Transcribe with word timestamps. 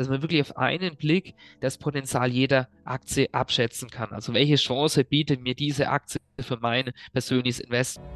dass 0.00 0.08
man 0.08 0.22
wirklich 0.22 0.40
auf 0.40 0.56
einen 0.56 0.96
Blick 0.96 1.34
das 1.60 1.76
Potenzial 1.76 2.30
jeder 2.30 2.68
Aktie 2.86 3.28
abschätzen 3.32 3.90
kann. 3.90 4.12
Also 4.12 4.32
welche 4.32 4.54
Chance 4.54 5.04
bietet 5.04 5.42
mir 5.42 5.54
diese 5.54 5.90
Aktie 5.90 6.22
für 6.40 6.56
mein 6.56 6.92
persönliches 7.12 7.60
Investment? 7.60 8.08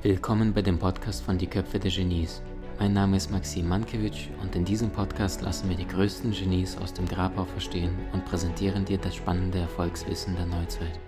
Willkommen 0.00 0.54
bei 0.54 0.62
dem 0.62 0.78
Podcast 0.78 1.22
von 1.22 1.36
Die 1.36 1.46
Köpfe 1.46 1.78
der 1.78 1.90
Genies. 1.90 2.42
Mein 2.78 2.94
Name 2.94 3.18
ist 3.18 3.30
Maxim 3.30 3.68
Mankewitsch 3.68 4.28
und 4.40 4.56
in 4.56 4.64
diesem 4.64 4.88
Podcast 4.88 5.42
lassen 5.42 5.68
wir 5.68 5.76
die 5.76 5.86
größten 5.86 6.32
Genies 6.32 6.78
aus 6.78 6.94
dem 6.94 7.06
Grabau 7.06 7.44
verstehen 7.44 7.94
und 8.14 8.24
präsentieren 8.24 8.86
dir 8.86 8.96
das 8.96 9.16
spannende 9.16 9.58
Erfolgswissen 9.58 10.34
der 10.34 10.46
Neuzeit. 10.46 10.98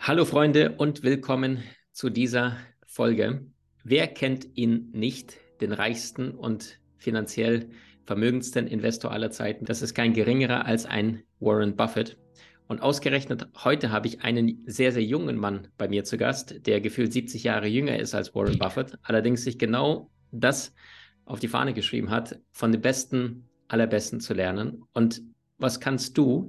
Hallo 0.00 0.24
Freunde 0.24 0.72
und 0.76 1.04
willkommen 1.04 1.62
zu 1.98 2.10
dieser 2.10 2.56
Folge. 2.86 3.44
Wer 3.82 4.06
kennt 4.06 4.56
ihn 4.56 4.88
nicht, 4.92 5.36
den 5.60 5.72
reichsten 5.72 6.30
und 6.30 6.78
finanziell 6.96 7.70
vermögendsten 8.04 8.68
Investor 8.68 9.10
aller 9.10 9.32
Zeiten? 9.32 9.64
Das 9.64 9.82
ist 9.82 9.94
kein 9.94 10.12
geringerer 10.12 10.64
als 10.64 10.86
ein 10.86 11.24
Warren 11.40 11.74
Buffett. 11.74 12.16
Und 12.68 12.82
ausgerechnet 12.82 13.48
heute 13.64 13.90
habe 13.90 14.06
ich 14.06 14.22
einen 14.22 14.62
sehr, 14.64 14.92
sehr 14.92 15.02
jungen 15.02 15.36
Mann 15.38 15.66
bei 15.76 15.88
mir 15.88 16.04
zu 16.04 16.18
Gast, 16.18 16.64
der 16.68 16.80
gefühlt 16.80 17.12
70 17.12 17.42
Jahre 17.42 17.66
jünger 17.66 17.98
ist 17.98 18.14
als 18.14 18.32
Warren 18.32 18.60
Buffett, 18.60 18.96
allerdings 19.02 19.42
sich 19.42 19.58
genau 19.58 20.08
das 20.30 20.72
auf 21.24 21.40
die 21.40 21.48
Fahne 21.48 21.74
geschrieben 21.74 22.10
hat, 22.10 22.38
von 22.52 22.70
den 22.70 22.80
Besten 22.80 23.48
aller 23.66 23.88
Besten 23.88 24.20
zu 24.20 24.34
lernen. 24.34 24.84
Und 24.92 25.20
was 25.56 25.80
kannst 25.80 26.16
du 26.16 26.46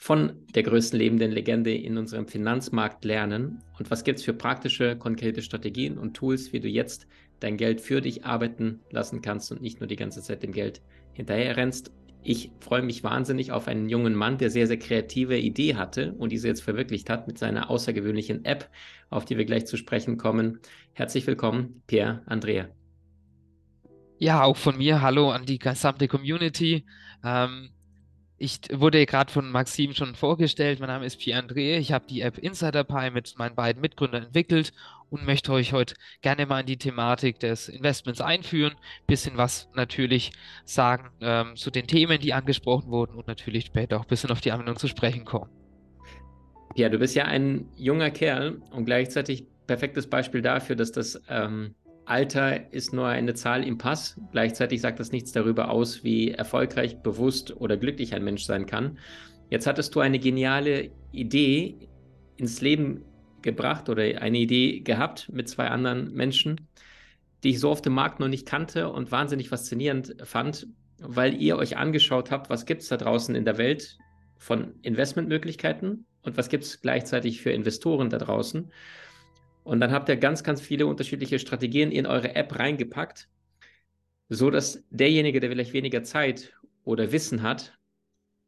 von 0.00 0.32
der 0.54 0.62
größten 0.62 0.98
lebenden 0.98 1.30
Legende 1.30 1.74
in 1.74 1.98
unserem 1.98 2.26
Finanzmarkt 2.26 3.04
lernen 3.04 3.62
und 3.78 3.90
was 3.90 4.02
gibt 4.02 4.18
es 4.18 4.24
für 4.24 4.32
praktische, 4.32 4.96
konkrete 4.96 5.42
Strategien 5.42 5.98
und 5.98 6.14
Tools, 6.14 6.54
wie 6.54 6.60
du 6.60 6.68
jetzt 6.68 7.06
dein 7.38 7.58
Geld 7.58 7.82
für 7.82 8.00
dich 8.00 8.24
arbeiten 8.24 8.80
lassen 8.90 9.20
kannst 9.20 9.52
und 9.52 9.60
nicht 9.60 9.78
nur 9.78 9.86
die 9.86 9.96
ganze 9.96 10.22
Zeit 10.22 10.42
dem 10.42 10.52
Geld 10.52 10.80
hinterher 11.12 11.58
rennst. 11.58 11.92
Ich 12.22 12.50
freue 12.60 12.80
mich 12.80 13.04
wahnsinnig 13.04 13.52
auf 13.52 13.68
einen 13.68 13.90
jungen 13.90 14.14
Mann, 14.14 14.38
der 14.38 14.48
sehr, 14.48 14.66
sehr 14.66 14.78
kreative 14.78 15.36
Idee 15.36 15.74
hatte 15.74 16.14
und 16.14 16.32
diese 16.32 16.48
jetzt 16.48 16.62
verwirklicht 16.62 17.10
hat 17.10 17.26
mit 17.26 17.36
seiner 17.36 17.68
außergewöhnlichen 17.68 18.46
App, 18.46 18.70
auf 19.10 19.26
die 19.26 19.36
wir 19.36 19.44
gleich 19.44 19.66
zu 19.66 19.76
sprechen 19.76 20.16
kommen. 20.16 20.60
Herzlich 20.94 21.26
willkommen, 21.26 21.82
Pierre 21.86 22.22
Andrea. 22.24 22.70
Ja, 24.16 24.44
auch 24.44 24.56
von 24.56 24.78
mir 24.78 25.02
hallo 25.02 25.30
an 25.30 25.44
die 25.44 25.58
gesamte 25.58 26.08
Community. 26.08 26.86
Ähm, 27.22 27.68
ich 28.42 28.58
wurde 28.72 29.04
gerade 29.04 29.30
von 29.30 29.50
Maxim 29.50 29.92
schon 29.92 30.14
vorgestellt. 30.14 30.80
Mein 30.80 30.88
Name 30.88 31.04
ist 31.04 31.18
Pierre 31.18 31.42
André. 31.42 31.76
Ich 31.76 31.92
habe 31.92 32.06
die 32.08 32.22
App 32.22 32.38
Insider 32.38 32.84
Pie 32.84 33.10
mit 33.10 33.34
meinen 33.36 33.54
beiden 33.54 33.82
Mitgründern 33.82 34.24
entwickelt 34.24 34.72
und 35.10 35.26
möchte 35.26 35.52
euch 35.52 35.74
heute 35.74 35.94
gerne 36.22 36.46
mal 36.46 36.60
in 36.60 36.66
die 36.66 36.78
Thematik 36.78 37.38
des 37.38 37.68
Investments 37.68 38.22
einführen. 38.22 38.72
Bisschen 39.06 39.36
was 39.36 39.68
natürlich 39.74 40.32
sagen 40.64 41.10
ähm, 41.20 41.54
zu 41.54 41.70
den 41.70 41.86
Themen, 41.86 42.18
die 42.18 42.32
angesprochen 42.32 42.90
wurden 42.90 43.14
und 43.14 43.26
natürlich 43.26 43.66
später 43.66 43.98
auch 43.98 44.04
ein 44.04 44.08
bisschen 44.08 44.30
auf 44.30 44.40
die 44.40 44.52
Anwendung 44.52 44.76
zu 44.76 44.88
sprechen 44.88 45.26
kommen. 45.26 45.50
Ja, 46.76 46.88
du 46.88 46.98
bist 46.98 47.14
ja 47.14 47.26
ein 47.26 47.68
junger 47.76 48.10
Kerl 48.10 48.62
und 48.70 48.86
gleichzeitig 48.86 49.44
perfektes 49.66 50.08
Beispiel 50.08 50.40
dafür, 50.40 50.76
dass 50.76 50.92
das 50.92 51.20
ähm, 51.28 51.74
Alter 52.10 52.72
ist 52.72 52.92
nur 52.92 53.06
eine 53.06 53.34
Zahl 53.34 53.64
im 53.64 53.78
Pass. 53.78 54.20
Gleichzeitig 54.32 54.80
sagt 54.80 54.98
das 54.98 55.12
nichts 55.12 55.30
darüber 55.32 55.70
aus, 55.70 56.02
wie 56.02 56.32
erfolgreich, 56.32 56.98
bewusst 57.02 57.56
oder 57.56 57.76
glücklich 57.76 58.14
ein 58.14 58.24
Mensch 58.24 58.44
sein 58.44 58.66
kann. 58.66 58.98
Jetzt 59.48 59.66
hattest 59.66 59.94
du 59.94 60.00
eine 60.00 60.18
geniale 60.18 60.90
Idee 61.12 61.88
ins 62.36 62.60
Leben 62.60 63.04
gebracht 63.42 63.88
oder 63.88 64.02
eine 64.02 64.38
Idee 64.38 64.80
gehabt 64.80 65.30
mit 65.32 65.48
zwei 65.48 65.68
anderen 65.68 66.12
Menschen, 66.12 66.68
die 67.44 67.50
ich 67.50 67.60
so 67.60 67.70
auf 67.70 67.80
dem 67.80 67.94
Markt 67.94 68.18
noch 68.20 68.28
nicht 68.28 68.46
kannte 68.46 68.90
und 68.90 69.12
wahnsinnig 69.12 69.48
faszinierend 69.48 70.16
fand, 70.24 70.66
weil 70.98 71.40
ihr 71.40 71.56
euch 71.56 71.76
angeschaut 71.76 72.30
habt, 72.30 72.50
was 72.50 72.66
gibt 72.66 72.82
es 72.82 72.88
da 72.88 72.96
draußen 72.96 73.34
in 73.34 73.44
der 73.44 73.56
Welt 73.56 73.98
von 74.36 74.74
Investmentmöglichkeiten 74.82 76.06
und 76.22 76.36
was 76.36 76.48
gibt 76.48 76.64
es 76.64 76.80
gleichzeitig 76.80 77.40
für 77.40 77.50
Investoren 77.50 78.10
da 78.10 78.18
draußen. 78.18 78.70
Und 79.62 79.80
dann 79.80 79.92
habt 79.92 80.08
ihr 80.08 80.16
ganz, 80.16 80.42
ganz 80.42 80.60
viele 80.60 80.86
unterschiedliche 80.86 81.38
Strategien 81.38 81.92
in 81.92 82.06
eure 82.06 82.34
App 82.34 82.58
reingepackt, 82.58 83.28
so 84.28 84.50
dass 84.50 84.84
derjenige, 84.90 85.40
der 85.40 85.50
vielleicht 85.50 85.72
weniger 85.72 86.02
Zeit 86.02 86.52
oder 86.84 87.12
Wissen 87.12 87.42
hat, 87.42 87.76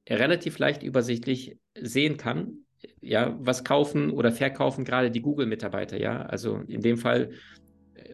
relativ 0.08 0.58
leicht 0.58 0.82
übersichtlich 0.82 1.58
sehen 1.80 2.16
kann, 2.16 2.64
ja, 3.00 3.36
was 3.40 3.64
kaufen 3.64 4.10
oder 4.10 4.32
verkaufen 4.32 4.84
gerade 4.84 5.10
die 5.10 5.22
Google-Mitarbeiter, 5.22 5.98
ja. 5.98 6.22
Also 6.22 6.56
in 6.66 6.80
dem 6.80 6.96
Fall, 6.96 7.30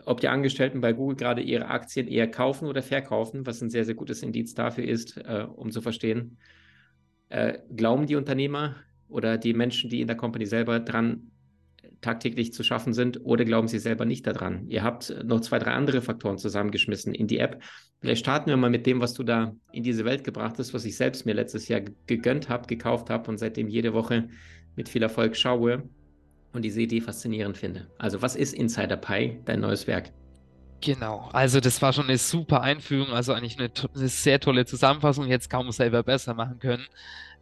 ob 0.04 0.20
die 0.20 0.28
Angestellten 0.28 0.80
bei 0.80 0.92
Google 0.92 1.16
gerade 1.16 1.42
ihre 1.42 1.66
Aktien 1.66 2.08
eher 2.08 2.30
kaufen 2.30 2.66
oder 2.66 2.82
verkaufen, 2.82 3.46
was 3.46 3.62
ein 3.62 3.70
sehr, 3.70 3.84
sehr 3.84 3.94
gutes 3.94 4.22
Indiz 4.22 4.54
dafür 4.54 4.84
ist, 4.84 5.16
äh, 5.16 5.46
um 5.54 5.70
zu 5.70 5.80
verstehen, 5.80 6.38
äh, 7.28 7.58
glauben 7.74 8.06
die 8.06 8.16
Unternehmer 8.16 8.76
oder 9.08 9.38
die 9.38 9.54
Menschen, 9.54 9.88
die 9.90 10.00
in 10.00 10.06
der 10.06 10.16
Company 10.16 10.46
selber 10.46 10.80
dran 10.80 11.30
tagtäglich 12.00 12.52
zu 12.52 12.62
schaffen 12.62 12.92
sind 12.92 13.24
oder 13.24 13.44
glauben 13.44 13.68
Sie 13.68 13.78
selber 13.78 14.04
nicht 14.04 14.26
daran? 14.26 14.66
Ihr 14.68 14.82
habt 14.82 15.14
noch 15.24 15.40
zwei, 15.40 15.58
drei 15.58 15.72
andere 15.72 16.02
Faktoren 16.02 16.38
zusammengeschmissen 16.38 17.14
in 17.14 17.26
die 17.26 17.38
App. 17.38 17.62
Vielleicht 18.00 18.20
starten 18.20 18.50
wir 18.50 18.56
mal 18.56 18.70
mit 18.70 18.86
dem, 18.86 19.00
was 19.00 19.14
du 19.14 19.24
da 19.24 19.54
in 19.72 19.82
diese 19.82 20.04
Welt 20.04 20.24
gebracht 20.24 20.56
hast, 20.58 20.72
was 20.74 20.84
ich 20.84 20.96
selbst 20.96 21.26
mir 21.26 21.34
letztes 21.34 21.68
Jahr 21.68 21.80
gegönnt 22.06 22.48
habe, 22.48 22.66
gekauft 22.66 23.10
habe 23.10 23.30
und 23.30 23.38
seitdem 23.38 23.68
jede 23.68 23.92
Woche 23.92 24.28
mit 24.76 24.88
viel 24.88 25.02
Erfolg 25.02 25.36
schaue 25.36 25.88
und 26.52 26.62
diese 26.62 26.80
Idee 26.80 27.00
faszinierend 27.00 27.58
finde. 27.58 27.88
Also 27.98 28.22
was 28.22 28.36
ist 28.36 28.54
Insider 28.54 28.96
Pie, 28.96 29.40
dein 29.44 29.60
neues 29.60 29.86
Werk? 29.86 30.10
Genau, 30.80 31.28
also 31.32 31.58
das 31.58 31.82
war 31.82 31.92
schon 31.92 32.04
eine 32.04 32.18
super 32.18 32.60
Einführung, 32.62 33.08
also 33.08 33.32
eigentlich 33.32 33.58
eine, 33.58 33.70
eine 33.96 34.08
sehr 34.08 34.38
tolle 34.38 34.64
Zusammenfassung, 34.64 35.26
jetzt 35.26 35.50
kaum 35.50 35.70
selber 35.72 36.04
besser 36.04 36.34
machen 36.34 36.60
können. 36.60 36.86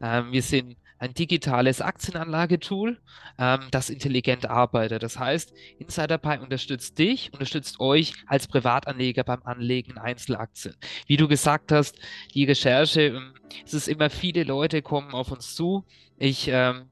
Ähm, 0.01 0.33
wir 0.33 0.43
sind 0.43 0.77
ein 0.99 1.15
digitales 1.15 1.81
Aktienanlagetool, 1.81 2.99
ähm, 3.39 3.61
das 3.71 3.91
intelligent 3.91 4.49
arbeitet. 4.49 5.03
Das 5.03 5.19
heißt, 5.19 5.53
InsiderPy 5.79 6.39
unterstützt 6.39 6.99
dich, 6.99 7.33
unterstützt 7.33 7.81
euch 7.81 8.15
als 8.27 8.49
Privatanleger 8.49 9.25
beim 9.25 9.43
Anlegen 9.45 9.93
in 9.93 9.99
Einzelaktien. 9.99 10.75
Wie 11.07 11.17
du 11.17 11.29
gesagt 11.29 11.73
hast, 11.73 11.99
die 12.35 12.45
Recherche, 12.45 13.03
ähm, 13.03 13.35
es 13.65 13.75
ist 13.75 13.89
immer 13.89 14.11
viele 14.11 14.45
Leute 14.45 14.83
kommen 14.83 15.13
auf 15.13 15.33
uns 15.33 15.55
zu. 15.55 15.85
Ich 16.19 16.49
ähm, 16.49 16.91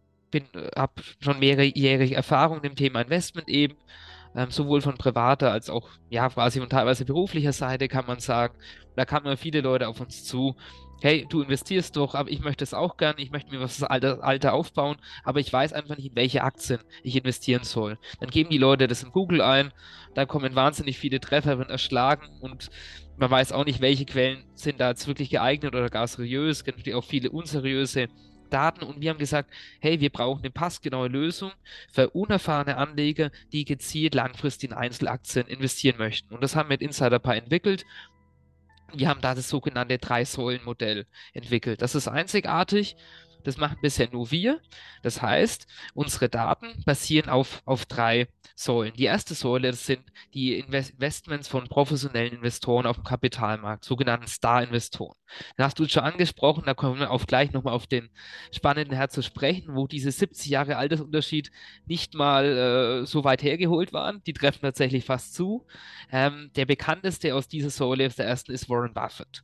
habe 0.76 1.02
schon 1.20 1.38
mehrjährige 1.38 2.14
Erfahrung 2.14 2.62
im 2.62 2.74
Thema 2.74 3.00
Investment 3.00 3.48
eben 3.48 3.76
ähm, 4.34 4.50
sowohl 4.50 4.80
von 4.80 4.96
privater 4.96 5.52
als 5.52 5.70
auch 5.70 5.88
ja 6.10 6.28
quasi 6.28 6.58
von 6.60 6.68
teilweise 6.68 7.04
beruflicher 7.04 7.52
Seite 7.52 7.88
kann 7.88 8.06
man 8.06 8.18
sagen. 8.20 8.54
Da 8.96 9.04
kamen 9.04 9.36
viele 9.36 9.60
Leute 9.60 9.88
auf 9.88 10.00
uns 10.00 10.24
zu 10.24 10.56
hey, 11.00 11.26
du 11.28 11.42
investierst 11.42 11.96
doch, 11.96 12.14
aber 12.14 12.30
ich 12.30 12.40
möchte 12.40 12.64
es 12.64 12.74
auch 12.74 12.96
gern, 12.96 13.16
ich 13.18 13.30
möchte 13.30 13.50
mir 13.50 13.60
was 13.60 13.82
Alter, 13.82 14.22
Alter 14.22 14.52
aufbauen, 14.54 14.96
aber 15.22 15.40
ich 15.40 15.52
weiß 15.52 15.72
einfach 15.72 15.96
nicht, 15.96 16.08
in 16.08 16.16
welche 16.16 16.42
Aktien 16.42 16.80
ich 17.02 17.16
investieren 17.16 17.64
soll. 17.64 17.98
Dann 18.20 18.30
geben 18.30 18.50
die 18.50 18.58
Leute 18.58 18.88
das 18.88 19.02
in 19.02 19.12
Google 19.12 19.40
ein, 19.40 19.72
dann 20.14 20.28
kommen 20.28 20.54
wahnsinnig 20.54 20.98
viele 20.98 21.20
Treffer, 21.20 21.58
werden 21.58 21.70
erschlagen 21.70 22.26
und 22.40 22.70
man 23.16 23.30
weiß 23.30 23.52
auch 23.52 23.64
nicht, 23.64 23.80
welche 23.80 24.06
Quellen 24.06 24.44
sind 24.54 24.80
da 24.80 24.90
jetzt 24.90 25.06
wirklich 25.06 25.30
geeignet 25.30 25.74
oder 25.74 25.88
gar 25.88 26.06
seriös, 26.06 26.58
es 26.58 26.64
gibt 26.64 26.78
natürlich 26.78 26.96
auch 26.96 27.04
viele 27.04 27.30
unseriöse 27.30 28.08
Daten 28.50 28.84
und 28.84 29.00
wir 29.00 29.10
haben 29.10 29.18
gesagt, 29.18 29.50
hey, 29.80 30.00
wir 30.00 30.10
brauchen 30.10 30.40
eine 30.40 30.50
passgenaue 30.50 31.08
Lösung 31.08 31.50
für 31.92 32.10
unerfahrene 32.10 32.76
Anleger, 32.76 33.30
die 33.52 33.64
gezielt 33.64 34.14
langfristig 34.14 34.70
in 34.70 34.76
Einzelaktien 34.76 35.46
investieren 35.46 35.98
möchten. 35.98 36.32
Und 36.32 36.42
das 36.42 36.54
haben 36.54 36.68
wir 36.68 36.74
mit 36.74 36.82
InsiderPy 36.82 37.38
entwickelt 37.38 37.84
wir 38.92 39.08
haben 39.08 39.20
da 39.20 39.34
das 39.34 39.48
sogenannte 39.48 39.98
Drei-Säulen-Modell 39.98 41.06
entwickelt. 41.32 41.82
Das 41.82 41.94
ist 41.94 42.08
einzigartig. 42.08 42.96
Das 43.44 43.56
machen 43.56 43.78
bisher 43.80 44.08
nur 44.10 44.30
wir. 44.30 44.60
Das 45.02 45.22
heißt, 45.22 45.66
unsere 45.94 46.28
Daten 46.28 46.82
basieren 46.84 47.28
auf, 47.28 47.62
auf 47.64 47.86
drei 47.86 48.28
Säulen. 48.56 48.94
Die 48.94 49.04
erste 49.04 49.34
Säule, 49.34 49.70
das 49.70 49.86
sind 49.86 50.02
die 50.32 50.58
Investments 50.58 51.48
von 51.48 51.68
professionellen 51.68 52.34
Investoren 52.34 52.86
auf 52.86 52.96
dem 52.96 53.04
Kapitalmarkt, 53.04 53.84
sogenannten 53.84 54.26
Star-Investoren. 54.26 55.16
Da 55.56 55.64
hast 55.64 55.78
du 55.78 55.88
schon 55.88 56.04
angesprochen, 56.04 56.62
da 56.66 56.74
kommen 56.74 57.00
wir 57.00 57.10
auch 57.10 57.26
gleich 57.26 57.52
nochmal 57.52 57.74
auf 57.74 57.86
den 57.86 58.10
spannenden 58.52 58.94
Herz 58.94 59.14
zu 59.14 59.22
sprechen, 59.22 59.74
wo 59.74 59.86
diese 59.86 60.10
70 60.10 60.50
Jahre 60.50 60.76
Altersunterschied 60.76 61.50
nicht 61.86 62.14
mal 62.14 63.02
äh, 63.02 63.06
so 63.06 63.24
weit 63.24 63.42
hergeholt 63.42 63.92
waren. 63.92 64.22
Die 64.26 64.32
treffen 64.32 64.62
tatsächlich 64.62 65.04
fast 65.04 65.34
zu. 65.34 65.66
Ähm, 66.10 66.50
der 66.56 66.66
bekannteste 66.66 67.34
aus 67.34 67.48
dieser 67.48 67.70
Säule, 67.70 68.08
der 68.08 68.26
ersten, 68.26 68.52
ist 68.52 68.68
Warren 68.68 68.94
Buffett. 68.94 69.42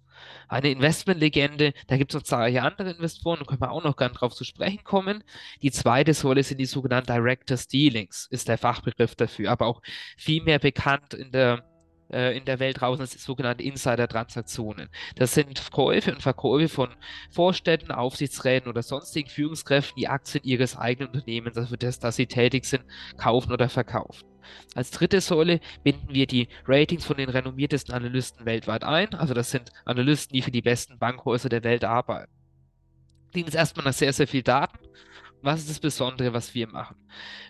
Eine 0.49 0.71
Investmentlegende, 0.71 1.73
da 1.87 1.97
gibt 1.97 2.13
es 2.13 2.15
noch 2.15 2.23
zahlreiche 2.23 2.63
andere 2.63 2.91
Investoren, 2.91 3.39
da 3.41 3.45
können 3.45 3.61
wir 3.61 3.71
auch 3.71 3.85
noch 3.85 3.97
gern 3.97 4.13
drauf 4.13 4.35
zu 4.35 4.45
sprechen 4.45 4.85
kommen. 4.85 5.25
Die 5.63 5.71
zweite 5.71 6.15
Säule 6.15 6.43
sind 6.43 6.59
die 6.59 6.67
sogenannten 6.67 7.13
Directors 7.13 7.69
Dealings, 7.69 8.27
ist 8.31 8.49
der 8.49 8.59
Fachbegriff 8.59 9.15
dafür, 9.15 9.51
aber 9.51 9.67
auch 9.67 9.83
viel 10.17 10.43
mehr 10.43 10.59
bekannt 10.59 11.15
in 11.15 11.33
der 11.33 11.65
äh, 12.13 12.37
in 12.37 12.45
der 12.45 12.59
Welt 12.59 12.81
draußen 12.81 13.07
sind 13.07 13.21
sogenannte 13.21 13.63
Insider-Transaktionen. 13.63 14.89
Das 15.15 15.35
sind 15.35 15.71
Käufe 15.71 16.13
und 16.13 16.23
Verkäufe 16.23 16.69
von 16.69 16.89
Vorstädten, 17.31 17.93
Aufsichtsräten 17.93 18.69
oder 18.69 18.83
sonstigen 18.83 19.29
Führungskräften, 19.29 19.97
die 19.97 20.09
Aktien 20.09 20.45
ihres 20.45 20.77
eigenen 20.77 21.11
Unternehmens, 21.13 21.57
also 21.57 21.77
das, 21.77 21.99
dass 21.99 22.17
sie 22.17 22.27
tätig 22.27 22.65
sind, 22.65 22.85
kaufen 23.17 23.53
oder 23.53 23.69
verkaufen. 23.69 24.27
Als 24.75 24.91
dritte 24.91 25.21
Säule 25.21 25.61
binden 25.83 26.15
wir 26.15 26.27
die 26.27 26.49
Ratings 26.67 27.05
von 27.05 27.17
den 27.17 27.29
renommiertesten 27.29 27.95
Analysten 27.95 28.47
weltweit 28.47 28.85
ein. 28.85 29.15
Also 29.15 29.35
das 29.35 29.51
sind 29.51 29.71
Analysten, 29.85 30.35
die 30.35 30.43
für 30.43 30.51
die 30.51 30.63
besten 30.63 30.99
Bankhäuser 30.99 31.49
der 31.49 31.65
Welt 31.65 31.85
arbeiten. 31.85 32.33
Klingt 33.33 33.49
jetzt 33.49 33.57
erstmal 33.57 33.87
nach 33.87 33.93
sehr, 33.93 34.13
sehr 34.13 34.27
viel 34.27 34.43
Daten. 34.43 34.79
Was 35.43 35.61
ist 35.61 35.71
das 35.71 35.81
Besondere, 35.81 36.35
was 36.35 36.55
wir 36.55 36.69
machen? 36.69 36.97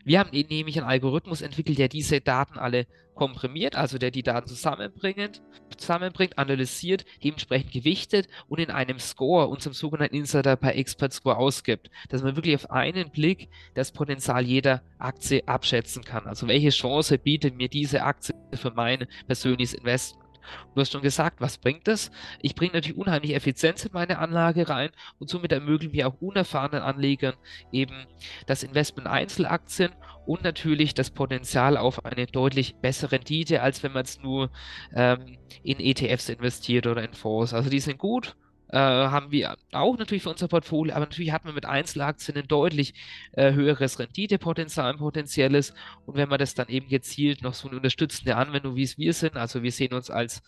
Wir 0.05 0.21
haben 0.21 0.31
nämlich 0.31 0.79
einen 0.79 0.89
Algorithmus 0.89 1.43
entwickelt, 1.43 1.79
der 1.79 1.89
diese 1.89 2.21
Daten 2.21 2.59
alle 2.59 2.87
komprimiert, 3.15 3.75
also 3.75 3.99
der 3.99 4.13
die 4.13 4.23
Daten 4.23 4.47
zusammenbringt, 4.47 5.43
zusammenbringt, 5.77 6.39
analysiert, 6.39 7.05
dementsprechend 7.23 7.73
gewichtet 7.73 8.29
und 8.49 8.61
in 8.61 8.71
einem 8.71 8.99
Score, 8.99 9.49
unserem 9.49 9.75
sogenannten 9.75 10.17
Insider 10.17 10.57
per 10.57 10.77
Expert 10.77 11.13
Score 11.13 11.37
ausgibt, 11.37 11.91
dass 12.09 12.23
man 12.23 12.37
wirklich 12.37 12.55
auf 12.55 12.71
einen 12.71 13.11
Blick 13.11 13.49
das 13.75 13.91
Potenzial 13.91 14.47
jeder 14.47 14.83
Aktie 14.99 15.47
abschätzen 15.47 16.05
kann. 16.05 16.27
Also 16.27 16.47
welche 16.47 16.71
Chance 16.71 17.19
bietet 17.19 17.57
mir 17.57 17.69
diese 17.69 18.05
Aktie 18.05 18.35
für 18.55 18.71
mein 18.71 19.07
persönliches 19.27 19.75
Investment? 19.75 20.30
Du 20.75 20.81
hast 20.81 20.93
schon 20.93 21.03
gesagt, 21.03 21.41
was 21.41 21.59
bringt 21.59 21.87
das? 21.89 22.11
Ich 22.41 22.55
bringe 22.55 22.73
natürlich 22.75 22.97
unheimlich 22.97 23.35
Effizienz 23.35 23.85
in 23.85 23.93
meine 23.93 24.19
Anlage 24.19 24.69
rein 24.69 24.91
und 25.19 25.29
somit 25.29 25.53
ermöglichen 25.53 25.93
wir 25.93 26.09
auch 26.09 26.21
unerfahrenen 26.21 26.83
Anlegern 26.83 27.35
eben 27.73 28.07
das 28.47 28.63
Investment 28.63 29.07
in 29.07 29.13
Einzelaktien 29.13 29.93
und 30.27 30.45
natürlich 30.45 30.95
das 30.95 31.11
Potenzial 31.11 31.77
auf 31.77 32.05
eine 32.05 32.27
deutlich 32.27 32.77
bessere 32.77 33.13
Rendite, 33.13 33.63
als 33.63 33.83
wenn 33.83 33.93
man 33.93 34.05
es 34.05 34.21
nur 34.21 34.51
ähm, 34.95 35.39
in 35.63 35.81
ETFs 35.81 36.29
investiert 36.29 36.87
oder 36.87 37.03
in 37.03 37.15
Fonds. 37.15 37.53
Also 37.53 37.71
die 37.71 37.81
sind 37.81 37.99
gut, 37.99 38.37
äh, 38.73 38.79
haben 38.79 39.33
wir 39.33 39.57
auch 39.73 39.99
natürlich 39.99 40.23
für 40.23 40.31
unser 40.31 40.47
Portfolio, 40.47 40.95
aber 40.95 41.07
natürlich 41.07 41.33
hat 41.33 41.45
man 41.45 41.55
mit 41.55 41.67
Einzelaktien 41.67 42.37
ein 42.37 42.47
deutlich 42.47 42.95
äh, 43.33 43.53
höheres 43.53 43.99
Renditepotenzial, 43.99 44.93
ein 44.93 44.99
potenzielles. 44.99 45.75
Und 46.07 46.17
wenn 46.17 46.29
man 46.29 46.39
das 46.39 46.55
dann 46.55 46.69
eben 46.69 46.89
gezielt 46.89 47.43
noch 47.43 47.55
so 47.55 47.67
eine 47.69 47.79
unterstützende 47.79 48.37
Anwendung, 48.37 48.77
wie 48.77 48.85
es 48.85 48.97
wir 48.97 49.13
sind, 49.13 49.37
also 49.37 49.63
wir 49.65 49.73
sehen 49.73 49.93
uns 49.93 50.09
als, 50.09 50.43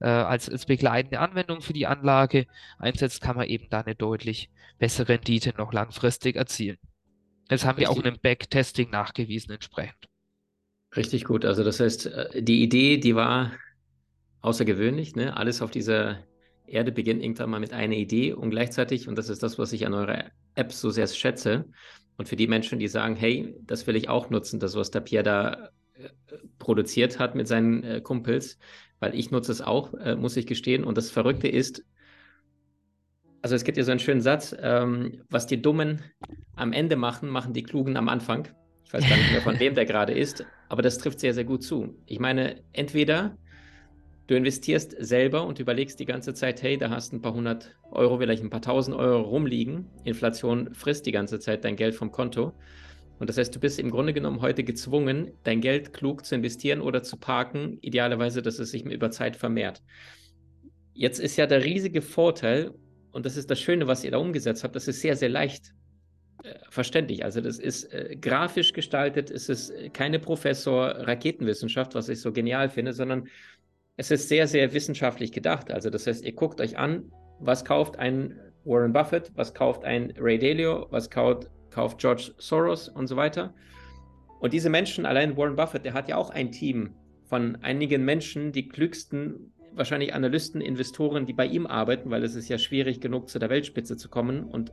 äh, 0.00 0.06
als, 0.06 0.48
als 0.48 0.66
begleitende 0.66 1.18
Anwendung 1.18 1.62
für 1.62 1.72
die 1.72 1.86
Anlage 1.86 2.46
einsetzt, 2.78 3.20
kann 3.20 3.36
man 3.36 3.48
eben 3.48 3.68
da 3.70 3.80
eine 3.80 3.96
deutlich 3.96 4.50
bessere 4.78 5.08
Rendite 5.08 5.52
noch 5.56 5.72
langfristig 5.72 6.36
erzielen. 6.36 6.78
Das 7.48 7.64
haben 7.64 7.76
Richtig. 7.76 7.88
wir 7.88 7.90
auch 7.90 8.00
in 8.00 8.06
einem 8.06 8.20
Backtesting 8.22 8.90
nachgewiesen 8.90 9.52
entsprechend. 9.52 10.08
Richtig 10.96 11.24
gut. 11.24 11.44
Also 11.44 11.64
das 11.64 11.80
heißt, 11.80 12.06
äh, 12.06 12.42
die 12.42 12.62
Idee, 12.62 12.98
die 12.98 13.16
war 13.16 13.52
außergewöhnlich, 14.42 15.16
ne? 15.16 15.36
Alles 15.36 15.60
auf 15.60 15.70
dieser 15.72 16.22
Erde 16.66 16.92
beginnt 16.92 17.22
irgendwann 17.22 17.50
mal 17.50 17.60
mit 17.60 17.72
einer 17.72 17.94
Idee 17.94 18.32
und 18.32 18.50
gleichzeitig, 18.50 19.08
und 19.08 19.16
das 19.16 19.28
ist 19.28 19.42
das, 19.42 19.58
was 19.58 19.72
ich 19.72 19.86
an 19.86 19.94
eurer 19.94 20.24
App 20.54 20.72
so 20.72 20.90
sehr 20.90 21.06
schätze, 21.06 21.66
und 22.16 22.28
für 22.28 22.36
die 22.36 22.46
Menschen, 22.46 22.78
die 22.78 22.88
sagen, 22.88 23.16
hey, 23.16 23.54
das 23.66 23.86
will 23.86 23.96
ich 23.96 24.08
auch 24.08 24.30
nutzen, 24.30 24.60
das, 24.60 24.76
was 24.76 24.90
der 24.90 25.00
Pierre 25.00 25.24
da 25.24 25.70
äh, 25.94 26.08
produziert 26.58 27.18
hat 27.18 27.34
mit 27.34 27.48
seinen 27.48 27.82
äh, 27.82 28.00
Kumpels, 28.00 28.58
weil 29.00 29.14
ich 29.14 29.30
nutze 29.30 29.52
es 29.52 29.60
auch, 29.60 29.94
äh, 29.94 30.14
muss 30.14 30.36
ich 30.36 30.46
gestehen. 30.46 30.84
Und 30.84 30.96
das 30.96 31.10
Verrückte 31.10 31.48
ist, 31.48 31.84
also 33.42 33.56
es 33.56 33.64
gibt 33.64 33.76
ja 33.76 33.84
so 33.84 33.90
einen 33.90 34.00
schönen 34.00 34.20
Satz, 34.20 34.54
ähm, 34.58 35.22
was 35.28 35.46
die 35.46 35.60
Dummen 35.60 36.02
am 36.56 36.72
Ende 36.72 36.96
machen, 36.96 37.28
machen 37.28 37.52
die 37.52 37.62
Klugen 37.62 37.96
am 37.96 38.08
Anfang. 38.08 38.48
Ich 38.84 38.92
weiß 38.92 39.08
gar 39.08 39.16
nicht 39.16 39.32
mehr, 39.32 39.42
von 39.42 39.58
wem 39.60 39.74
der 39.74 39.84
gerade 39.84 40.14
ist, 40.14 40.46
aber 40.68 40.82
das 40.82 40.98
trifft 40.98 41.20
sehr, 41.20 41.34
sehr 41.34 41.44
gut 41.44 41.62
zu. 41.62 41.98
Ich 42.06 42.20
meine, 42.20 42.62
entweder 42.72 43.36
Du 44.26 44.34
investierst 44.34 44.96
selber 44.98 45.46
und 45.46 45.60
überlegst 45.60 46.00
die 46.00 46.06
ganze 46.06 46.32
Zeit, 46.32 46.62
hey, 46.62 46.78
da 46.78 46.88
hast 46.88 47.12
ein 47.12 47.20
paar 47.20 47.34
hundert 47.34 47.76
Euro, 47.90 48.18
vielleicht 48.18 48.42
ein 48.42 48.48
paar 48.48 48.62
tausend 48.62 48.96
Euro 48.96 49.20
rumliegen. 49.20 49.90
Inflation 50.04 50.72
frisst 50.74 51.04
die 51.04 51.12
ganze 51.12 51.40
Zeit 51.40 51.64
dein 51.64 51.76
Geld 51.76 51.94
vom 51.94 52.10
Konto. 52.10 52.54
Und 53.18 53.28
das 53.28 53.36
heißt, 53.36 53.54
du 53.54 53.60
bist 53.60 53.78
im 53.78 53.90
Grunde 53.90 54.14
genommen 54.14 54.40
heute 54.40 54.64
gezwungen, 54.64 55.32
dein 55.44 55.60
Geld 55.60 55.92
klug 55.92 56.24
zu 56.24 56.34
investieren 56.34 56.80
oder 56.80 57.02
zu 57.02 57.18
parken, 57.18 57.78
idealerweise, 57.82 58.40
dass 58.40 58.58
es 58.58 58.70
sich 58.70 58.84
über 58.84 59.10
Zeit 59.10 59.36
vermehrt. 59.36 59.82
Jetzt 60.94 61.20
ist 61.20 61.36
ja 61.36 61.46
der 61.46 61.64
riesige 61.64 62.00
Vorteil, 62.00 62.72
und 63.12 63.26
das 63.26 63.36
ist 63.36 63.50
das 63.50 63.60
Schöne, 63.60 63.86
was 63.86 64.04
ihr 64.04 64.10
da 64.10 64.18
umgesetzt 64.18 64.64
habt, 64.64 64.74
das 64.74 64.88
ist 64.88 65.00
sehr, 65.00 65.16
sehr 65.16 65.28
leicht 65.28 65.74
äh, 66.42 66.54
verständlich. 66.70 67.24
Also 67.24 67.40
das 67.40 67.58
ist 67.58 67.84
äh, 67.92 68.16
grafisch 68.20 68.72
gestaltet, 68.72 69.30
es 69.30 69.48
ist 69.48 69.72
keine 69.92 70.18
Professor-Raketenwissenschaft, 70.18 71.94
was 71.94 72.08
ich 72.08 72.20
so 72.20 72.32
genial 72.32 72.68
finde, 72.68 72.92
sondern 72.92 73.28
es 73.96 74.10
ist 74.10 74.28
sehr, 74.28 74.46
sehr 74.46 74.72
wissenschaftlich 74.72 75.32
gedacht. 75.32 75.70
Also 75.70 75.90
das 75.90 76.06
heißt, 76.06 76.24
ihr 76.24 76.32
guckt 76.32 76.60
euch 76.60 76.78
an, 76.78 77.12
was 77.38 77.64
kauft 77.64 77.98
ein 77.98 78.38
Warren 78.64 78.92
Buffett, 78.92 79.30
was 79.34 79.54
kauft 79.54 79.84
ein 79.84 80.12
Ray 80.18 80.38
Dalio, 80.38 80.86
was 80.90 81.10
kauft, 81.10 81.50
kauft 81.70 81.98
George 81.98 82.32
Soros 82.38 82.88
und 82.88 83.06
so 83.06 83.16
weiter. 83.16 83.54
Und 84.40 84.52
diese 84.52 84.70
Menschen, 84.70 85.06
allein 85.06 85.36
Warren 85.36 85.56
Buffett, 85.56 85.84
der 85.84 85.94
hat 85.94 86.08
ja 86.08 86.16
auch 86.16 86.30
ein 86.30 86.50
Team 86.50 86.94
von 87.24 87.56
einigen 87.62 88.04
Menschen, 88.04 88.52
die 88.52 88.68
klügsten, 88.68 89.52
wahrscheinlich 89.72 90.14
Analysten, 90.14 90.60
Investoren, 90.60 91.26
die 91.26 91.32
bei 91.32 91.46
ihm 91.46 91.66
arbeiten, 91.66 92.10
weil 92.10 92.22
es 92.24 92.34
ist 92.34 92.48
ja 92.48 92.58
schwierig 92.58 93.00
genug, 93.00 93.28
zu 93.28 93.38
der 93.38 93.50
Weltspitze 93.50 93.96
zu 93.96 94.08
kommen. 94.08 94.44
Und 94.44 94.72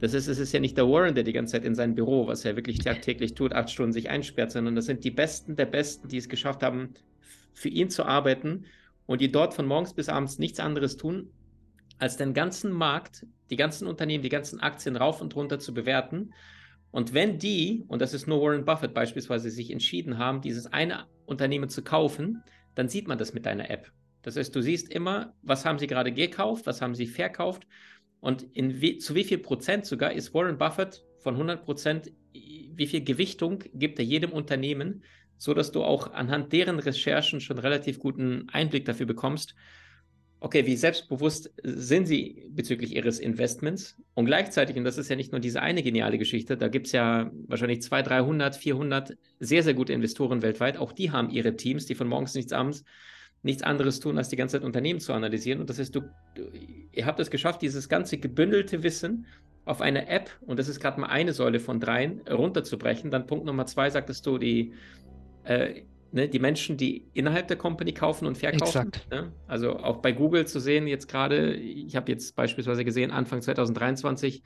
das 0.00 0.14
ist, 0.14 0.26
es 0.26 0.38
ist 0.38 0.52
ja 0.52 0.60
nicht 0.60 0.76
der 0.76 0.88
Warren, 0.88 1.14
der 1.14 1.24
die 1.24 1.32
ganze 1.32 1.52
Zeit 1.52 1.64
in 1.64 1.74
seinem 1.74 1.94
Büro, 1.94 2.26
was 2.26 2.44
er 2.44 2.56
wirklich 2.56 2.78
tagtäglich 2.78 3.34
tut, 3.34 3.52
acht 3.54 3.70
Stunden 3.70 3.92
sich 3.92 4.10
einsperrt, 4.10 4.52
sondern 4.52 4.74
das 4.74 4.86
sind 4.86 5.04
die 5.04 5.10
Besten 5.10 5.56
der 5.56 5.66
Besten, 5.66 6.08
die 6.08 6.16
es 6.16 6.28
geschafft 6.28 6.62
haben, 6.62 6.94
für 7.54 7.68
ihn 7.68 7.90
zu 7.90 8.04
arbeiten 8.04 8.66
und 9.06 9.20
die 9.20 9.32
dort 9.32 9.54
von 9.54 9.66
morgens 9.66 9.94
bis 9.94 10.08
abends 10.08 10.38
nichts 10.38 10.60
anderes 10.60 10.96
tun, 10.96 11.30
als 11.98 12.16
den 12.16 12.34
ganzen 12.34 12.72
Markt, 12.72 13.26
die 13.50 13.56
ganzen 13.56 13.86
Unternehmen, 13.86 14.22
die 14.22 14.28
ganzen 14.28 14.60
Aktien 14.60 14.96
rauf 14.96 15.20
und 15.20 15.36
runter 15.36 15.58
zu 15.58 15.74
bewerten. 15.74 16.32
Und 16.90 17.14
wenn 17.14 17.38
die, 17.38 17.84
und 17.88 18.02
das 18.02 18.14
ist 18.14 18.26
nur 18.26 18.40
Warren 18.42 18.64
Buffett 18.64 18.94
beispielsweise, 18.94 19.50
sich 19.50 19.70
entschieden 19.70 20.18
haben, 20.18 20.40
dieses 20.40 20.66
eine 20.66 21.06
Unternehmen 21.26 21.68
zu 21.68 21.82
kaufen, 21.82 22.42
dann 22.74 22.88
sieht 22.88 23.08
man 23.08 23.18
das 23.18 23.34
mit 23.34 23.46
deiner 23.46 23.70
App. 23.70 23.92
Das 24.22 24.36
heißt, 24.36 24.54
du 24.54 24.62
siehst 24.62 24.88
immer, 24.88 25.34
was 25.42 25.64
haben 25.64 25.78
sie 25.78 25.86
gerade 25.86 26.12
gekauft, 26.12 26.66
was 26.66 26.80
haben 26.80 26.94
sie 26.94 27.06
verkauft 27.06 27.66
und 28.20 28.46
wie, 28.54 28.98
zu 28.98 29.14
wie 29.14 29.24
viel 29.24 29.38
Prozent 29.38 29.84
sogar 29.84 30.12
ist 30.12 30.32
Warren 30.32 30.58
Buffett 30.58 31.04
von 31.18 31.34
100 31.34 31.64
Prozent, 31.64 32.12
wie 32.32 32.86
viel 32.86 33.02
Gewichtung 33.02 33.64
gibt 33.74 33.98
er 33.98 34.04
jedem 34.04 34.32
Unternehmen, 34.32 35.02
so 35.42 35.54
dass 35.54 35.72
du 35.72 35.82
auch 35.82 36.12
anhand 36.12 36.52
deren 36.52 36.78
Recherchen 36.78 37.40
schon 37.40 37.58
relativ 37.58 37.98
guten 37.98 38.48
Einblick 38.52 38.84
dafür 38.84 39.06
bekommst, 39.06 39.56
okay, 40.38 40.66
wie 40.66 40.76
selbstbewusst 40.76 41.52
sind 41.64 42.06
sie 42.06 42.46
bezüglich 42.50 42.94
ihres 42.94 43.18
Investments? 43.18 43.96
Und 44.14 44.26
gleichzeitig, 44.26 44.76
und 44.76 44.84
das 44.84 44.98
ist 44.98 45.08
ja 45.08 45.16
nicht 45.16 45.32
nur 45.32 45.40
diese 45.40 45.60
eine 45.60 45.82
geniale 45.82 46.16
Geschichte, 46.16 46.56
da 46.56 46.68
gibt 46.68 46.86
es 46.86 46.92
ja 46.92 47.32
wahrscheinlich 47.48 47.82
200, 47.82 48.08
300, 48.08 48.56
400 48.56 49.16
sehr, 49.40 49.64
sehr 49.64 49.74
gute 49.74 49.92
Investoren 49.92 50.42
weltweit. 50.42 50.76
Auch 50.76 50.92
die 50.92 51.10
haben 51.10 51.28
ihre 51.28 51.56
Teams, 51.56 51.86
die 51.86 51.96
von 51.96 52.06
morgens 52.06 52.34
nichts 52.34 52.52
abends 52.52 52.84
nichts 53.44 53.64
anderes 53.64 53.98
tun, 53.98 54.18
als 54.18 54.28
die 54.28 54.36
ganze 54.36 54.58
Zeit 54.58 54.64
Unternehmen 54.64 55.00
zu 55.00 55.12
analysieren. 55.12 55.60
Und 55.60 55.68
das 55.68 55.80
heißt, 55.80 55.92
du, 55.96 56.02
ihr 56.92 57.04
habt 57.04 57.18
es 57.18 57.32
geschafft, 57.32 57.62
dieses 57.62 57.88
ganze 57.88 58.18
gebündelte 58.18 58.84
Wissen 58.84 59.26
auf 59.64 59.80
eine 59.80 60.08
App, 60.08 60.30
und 60.40 60.58
das 60.60 60.68
ist 60.68 60.78
gerade 60.78 61.00
mal 61.00 61.08
eine 61.08 61.32
Säule 61.32 61.58
von 61.58 61.80
dreien, 61.80 62.20
runterzubrechen. 62.28 63.10
Dann 63.10 63.26
Punkt 63.26 63.44
Nummer 63.44 63.66
zwei, 63.66 63.90
sagtest 63.90 64.26
du, 64.26 64.38
die 64.38 64.72
äh, 65.44 65.82
ne, 66.12 66.28
die 66.28 66.38
Menschen, 66.38 66.76
die 66.76 67.04
innerhalb 67.12 67.48
der 67.48 67.56
Company 67.56 67.92
kaufen 67.92 68.26
und 68.26 68.38
verkaufen. 68.38 68.92
Ne? 69.10 69.32
Also 69.46 69.76
auch 69.76 69.98
bei 69.98 70.12
Google 70.12 70.46
zu 70.46 70.60
sehen, 70.60 70.86
jetzt 70.86 71.08
gerade, 71.08 71.54
ich 71.54 71.96
habe 71.96 72.10
jetzt 72.12 72.36
beispielsweise 72.36 72.84
gesehen, 72.84 73.10
Anfang 73.10 73.42
2023, 73.42 74.42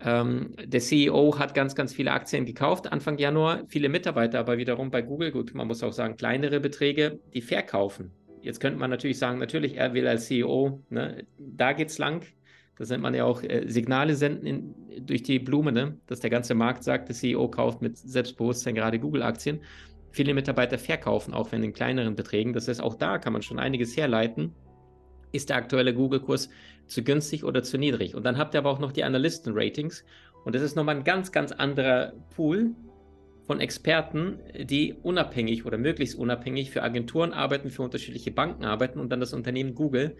ähm, 0.00 0.54
der 0.62 0.80
CEO 0.80 1.38
hat 1.38 1.54
ganz, 1.54 1.74
ganz 1.74 1.94
viele 1.94 2.12
Aktien 2.12 2.44
gekauft, 2.44 2.92
Anfang 2.92 3.16
Januar, 3.18 3.62
viele 3.68 3.88
Mitarbeiter, 3.88 4.40
aber 4.40 4.58
wiederum 4.58 4.90
bei 4.90 5.02
Google, 5.02 5.30
gut, 5.30 5.54
man 5.54 5.66
muss 5.66 5.82
auch 5.82 5.92
sagen, 5.92 6.16
kleinere 6.16 6.60
Beträge, 6.60 7.20
die 7.32 7.40
verkaufen. 7.40 8.10
Jetzt 8.42 8.60
könnte 8.60 8.78
man 8.78 8.90
natürlich 8.90 9.18
sagen, 9.18 9.38
natürlich, 9.38 9.76
er 9.76 9.94
will 9.94 10.06
als 10.06 10.26
CEO, 10.26 10.82
ne, 10.90 11.24
da 11.38 11.70
es 11.72 11.96
lang. 11.96 12.26
Das 12.76 12.90
nennt 12.90 13.02
man 13.02 13.14
ja 13.14 13.24
auch 13.24 13.42
äh, 13.42 13.64
Signale 13.68 14.16
senden 14.16 14.46
in, 14.46 15.06
durch 15.06 15.22
die 15.22 15.38
Blume, 15.38 15.70
ne? 15.70 15.96
dass 16.06 16.18
der 16.18 16.28
ganze 16.28 16.56
Markt 16.56 16.82
sagt, 16.82 17.08
der 17.08 17.14
CEO 17.14 17.48
kauft 17.48 17.80
mit 17.80 17.96
Selbstbewusstsein 17.96 18.74
gerade 18.74 18.98
Google-Aktien 18.98 19.60
viele 20.14 20.32
Mitarbeiter 20.32 20.78
verkaufen, 20.78 21.34
auch 21.34 21.50
wenn 21.50 21.62
in 21.64 21.72
kleineren 21.72 22.14
Beträgen. 22.14 22.52
Das 22.52 22.68
heißt, 22.68 22.80
auch 22.80 22.94
da 22.94 23.18
kann 23.18 23.32
man 23.32 23.42
schon 23.42 23.58
einiges 23.58 23.96
herleiten. 23.96 24.54
Ist 25.32 25.50
der 25.50 25.56
aktuelle 25.56 25.92
Google-Kurs 25.92 26.48
zu 26.86 27.02
günstig 27.02 27.42
oder 27.42 27.64
zu 27.64 27.78
niedrig? 27.78 28.14
Und 28.14 28.24
dann 28.24 28.38
habt 28.38 28.54
ihr 28.54 28.58
aber 28.58 28.70
auch 28.70 28.78
noch 28.78 28.92
die 28.92 29.02
Analysten-Ratings. 29.02 30.04
Und 30.44 30.54
das 30.54 30.62
ist 30.62 30.76
nochmal 30.76 30.96
ein 30.96 31.04
ganz, 31.04 31.32
ganz 31.32 31.50
anderer 31.50 32.12
Pool 32.36 32.76
von 33.46 33.60
Experten, 33.60 34.38
die 34.56 34.94
unabhängig 35.02 35.66
oder 35.66 35.78
möglichst 35.78 36.16
unabhängig 36.16 36.70
für 36.70 36.82
Agenturen 36.82 37.32
arbeiten, 37.32 37.70
für 37.70 37.82
unterschiedliche 37.82 38.30
Banken 38.30 38.64
arbeiten 38.64 39.00
und 39.00 39.10
dann 39.10 39.20
das 39.20 39.32
Unternehmen 39.32 39.74
Google 39.74 40.16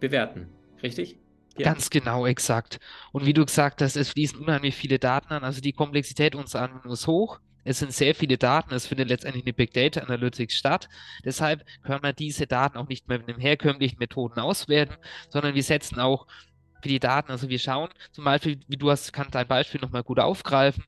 bewerten. 0.00 0.48
Richtig? 0.82 1.18
Ja. 1.56 1.64
Ganz 1.64 1.88
genau, 1.88 2.26
exakt. 2.26 2.78
Und 3.12 3.24
wie 3.24 3.32
du 3.32 3.44
gesagt 3.44 3.80
hast, 3.80 3.96
es 3.96 4.10
fließen 4.10 4.38
unheimlich 4.38 4.74
viele 4.74 4.98
Daten 4.98 5.32
an. 5.32 5.44
Also 5.44 5.62
die 5.62 5.72
Komplexität 5.72 6.34
unserer 6.34 6.62
Anwendung 6.62 6.92
ist 6.92 7.06
hoch. 7.06 7.40
Es 7.64 7.78
sind 7.78 7.92
sehr 7.92 8.14
viele 8.14 8.38
Daten, 8.38 8.74
es 8.74 8.86
findet 8.86 9.08
letztendlich 9.08 9.44
eine 9.44 9.52
Big 9.52 9.72
Data 9.72 10.00
Analytics 10.00 10.54
statt. 10.54 10.88
Deshalb 11.24 11.64
können 11.82 12.02
wir 12.02 12.12
diese 12.12 12.46
Daten 12.46 12.78
auch 12.78 12.88
nicht 12.88 13.08
mehr 13.08 13.18
mit 13.18 13.28
den 13.28 13.40
herkömmlichen 13.40 13.98
Methoden 13.98 14.40
auswerten, 14.40 14.96
sondern 15.28 15.54
wir 15.54 15.62
setzen 15.62 15.98
auch 16.00 16.26
für 16.82 16.88
die 16.88 17.00
Daten, 17.00 17.30
also 17.30 17.48
wir 17.48 17.58
schauen 17.58 17.90
zum 18.12 18.24
Beispiel, 18.24 18.60
wie 18.68 18.76
du 18.76 18.90
hast, 18.90 19.12
kannst 19.12 19.34
dein 19.34 19.46
Beispiel 19.48 19.80
nochmal 19.80 20.02
gut 20.02 20.18
aufgreifen. 20.20 20.84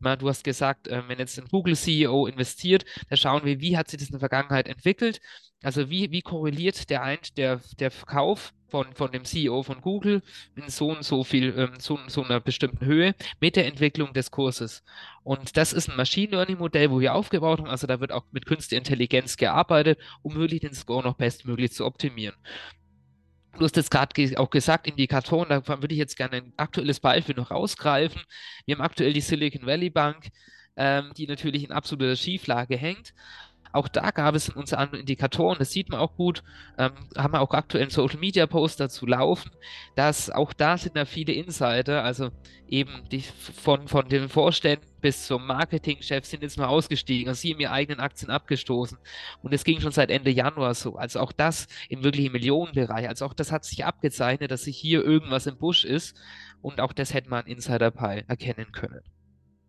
Mal, 0.00 0.16
du 0.16 0.28
hast 0.28 0.44
gesagt, 0.44 0.88
äh, 0.88 1.02
wenn 1.08 1.18
jetzt 1.18 1.38
ein 1.38 1.48
Google-CEO 1.48 2.26
investiert, 2.26 2.84
da 3.08 3.16
schauen 3.16 3.44
wir, 3.44 3.60
wie 3.60 3.76
hat 3.76 3.88
sich 3.88 3.98
das 3.98 4.08
in 4.08 4.14
der 4.14 4.20
Vergangenheit 4.20 4.68
entwickelt. 4.68 5.20
Also 5.62 5.90
wie, 5.90 6.10
wie 6.10 6.22
korreliert 6.22 6.88
der, 6.88 7.02
ein, 7.02 7.18
der, 7.36 7.60
der 7.78 7.90
Verkauf 7.90 8.54
von, 8.70 8.94
von 8.94 9.12
dem 9.12 9.24
CEO 9.24 9.62
von 9.62 9.80
Google 9.80 10.22
in 10.56 10.68
so 10.68 10.90
und 10.90 11.04
so 11.04 11.22
viel, 11.24 11.52
ähm, 11.56 11.72
so, 11.78 11.98
so 12.06 12.22
einer 12.22 12.40
bestimmten 12.40 12.86
Höhe 12.86 13.14
mit 13.40 13.56
der 13.56 13.66
Entwicklung 13.66 14.12
des 14.14 14.30
Kurses. 14.30 14.82
Und 15.22 15.56
das 15.56 15.72
ist 15.72 15.90
ein 15.90 15.96
Machine 15.96 16.30
Learning 16.30 16.58
Modell, 16.58 16.90
wo 16.90 17.00
wir 17.00 17.14
aufgebaut 17.14 17.58
haben. 17.58 17.68
Also 17.68 17.86
da 17.86 18.00
wird 18.00 18.12
auch 18.12 18.24
mit 18.30 18.46
künstlicher 18.46 18.78
Intelligenz 18.78 19.36
gearbeitet, 19.36 19.98
um 20.22 20.34
wirklich 20.36 20.60
den 20.60 20.72
Score 20.72 21.02
noch 21.02 21.16
bestmöglich 21.16 21.72
zu 21.72 21.84
optimieren. 21.84 22.36
Du 23.58 23.64
hast 23.64 23.76
jetzt 23.76 23.90
gerade 23.90 24.38
auch 24.38 24.50
gesagt, 24.50 24.86
Indikatoren, 24.86 25.48
da 25.48 25.66
würde 25.66 25.92
ich 25.92 25.98
jetzt 25.98 26.16
gerne 26.16 26.36
ein 26.36 26.52
aktuelles 26.56 27.00
Beispiel 27.00 27.34
noch 27.34 27.50
rausgreifen. 27.50 28.22
Wir 28.64 28.76
haben 28.76 28.82
aktuell 28.82 29.12
die 29.12 29.20
Silicon 29.20 29.66
Valley 29.66 29.90
Bank, 29.90 30.28
ähm, 30.76 31.12
die 31.16 31.26
natürlich 31.26 31.64
in 31.64 31.72
absoluter 31.72 32.16
Schieflage 32.16 32.76
hängt. 32.76 33.12
Auch 33.72 33.88
da 33.88 34.10
gab 34.10 34.34
es 34.34 34.48
in 34.48 34.54
uns 34.54 34.72
andere 34.72 35.00
Indikatoren, 35.00 35.58
das 35.58 35.70
sieht 35.70 35.90
man 35.90 36.00
auch 36.00 36.16
gut, 36.16 36.42
ähm, 36.78 36.92
haben 37.16 37.32
wir 37.32 37.40
auch 37.40 37.52
aktuell 37.52 37.82
einen 37.82 37.90
Social 37.90 38.18
Media 38.18 38.46
Post 38.46 38.80
dazu 38.80 39.06
laufen, 39.06 39.50
dass 39.94 40.30
auch 40.30 40.52
da 40.52 40.76
sind 40.76 40.96
da 40.96 41.04
viele 41.04 41.32
Insider, 41.32 42.02
also 42.02 42.30
eben 42.66 43.08
die 43.10 43.20
von, 43.20 43.88
von 43.88 44.08
den 44.08 44.28
Vorständen 44.28 44.86
bis 45.00 45.26
zum 45.26 45.46
Marketingchef 45.46 46.24
sind 46.24 46.42
jetzt 46.42 46.58
mal 46.58 46.66
ausgestiegen, 46.66 47.28
also 47.28 47.40
sie 47.40 47.52
haben 47.52 47.60
ihre 47.60 47.72
eigenen 47.72 48.00
Aktien 48.00 48.30
abgestoßen. 48.30 48.98
Und 49.42 49.52
es 49.52 49.64
ging 49.64 49.80
schon 49.80 49.92
seit 49.92 50.10
Ende 50.10 50.30
Januar 50.30 50.74
so. 50.74 50.96
Also 50.96 51.20
auch 51.20 51.32
das 51.32 51.66
im 51.88 52.04
wirklichen 52.04 52.32
Millionenbereich. 52.32 53.08
Also 53.08 53.24
auch 53.24 53.34
das 53.34 53.50
hat 53.50 53.64
sich 53.64 53.84
abgezeichnet, 53.84 54.50
dass 54.50 54.64
sich 54.64 54.76
hier 54.76 55.02
irgendwas 55.04 55.46
im 55.46 55.56
Busch 55.56 55.84
ist. 55.84 56.16
Und 56.60 56.80
auch 56.80 56.92
das 56.92 57.14
hätte 57.14 57.30
man 57.30 57.46
Insider 57.46 57.90
Pie 57.90 58.24
erkennen 58.28 58.72
können. 58.72 59.00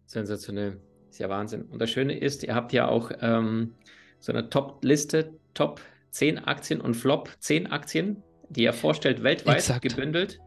Sensationell. 0.06 0.82
Ist 1.12 1.20
ja 1.20 1.28
Wahnsinn. 1.28 1.64
Und 1.64 1.82
das 1.82 1.90
Schöne 1.90 2.18
ist, 2.18 2.42
ihr 2.44 2.56
habt 2.56 2.72
ja 2.72 2.88
auch 2.88 3.12
ähm, 3.22 3.74
so 4.20 4.32
eine 4.32 4.50
Top-Liste, 4.50 5.34
Top 5.54 5.82
10 6.12 6.40
Aktien 6.40 6.80
und 6.80 6.94
Flop 6.94 7.30
10 7.40 7.68
Aktien, 7.70 8.24
die 8.48 8.64
ihr 8.64 8.72
vorstellt, 8.72 9.22
weltweit 9.22 9.58
Exakt. 9.58 9.82
gebündelt. 9.82 10.40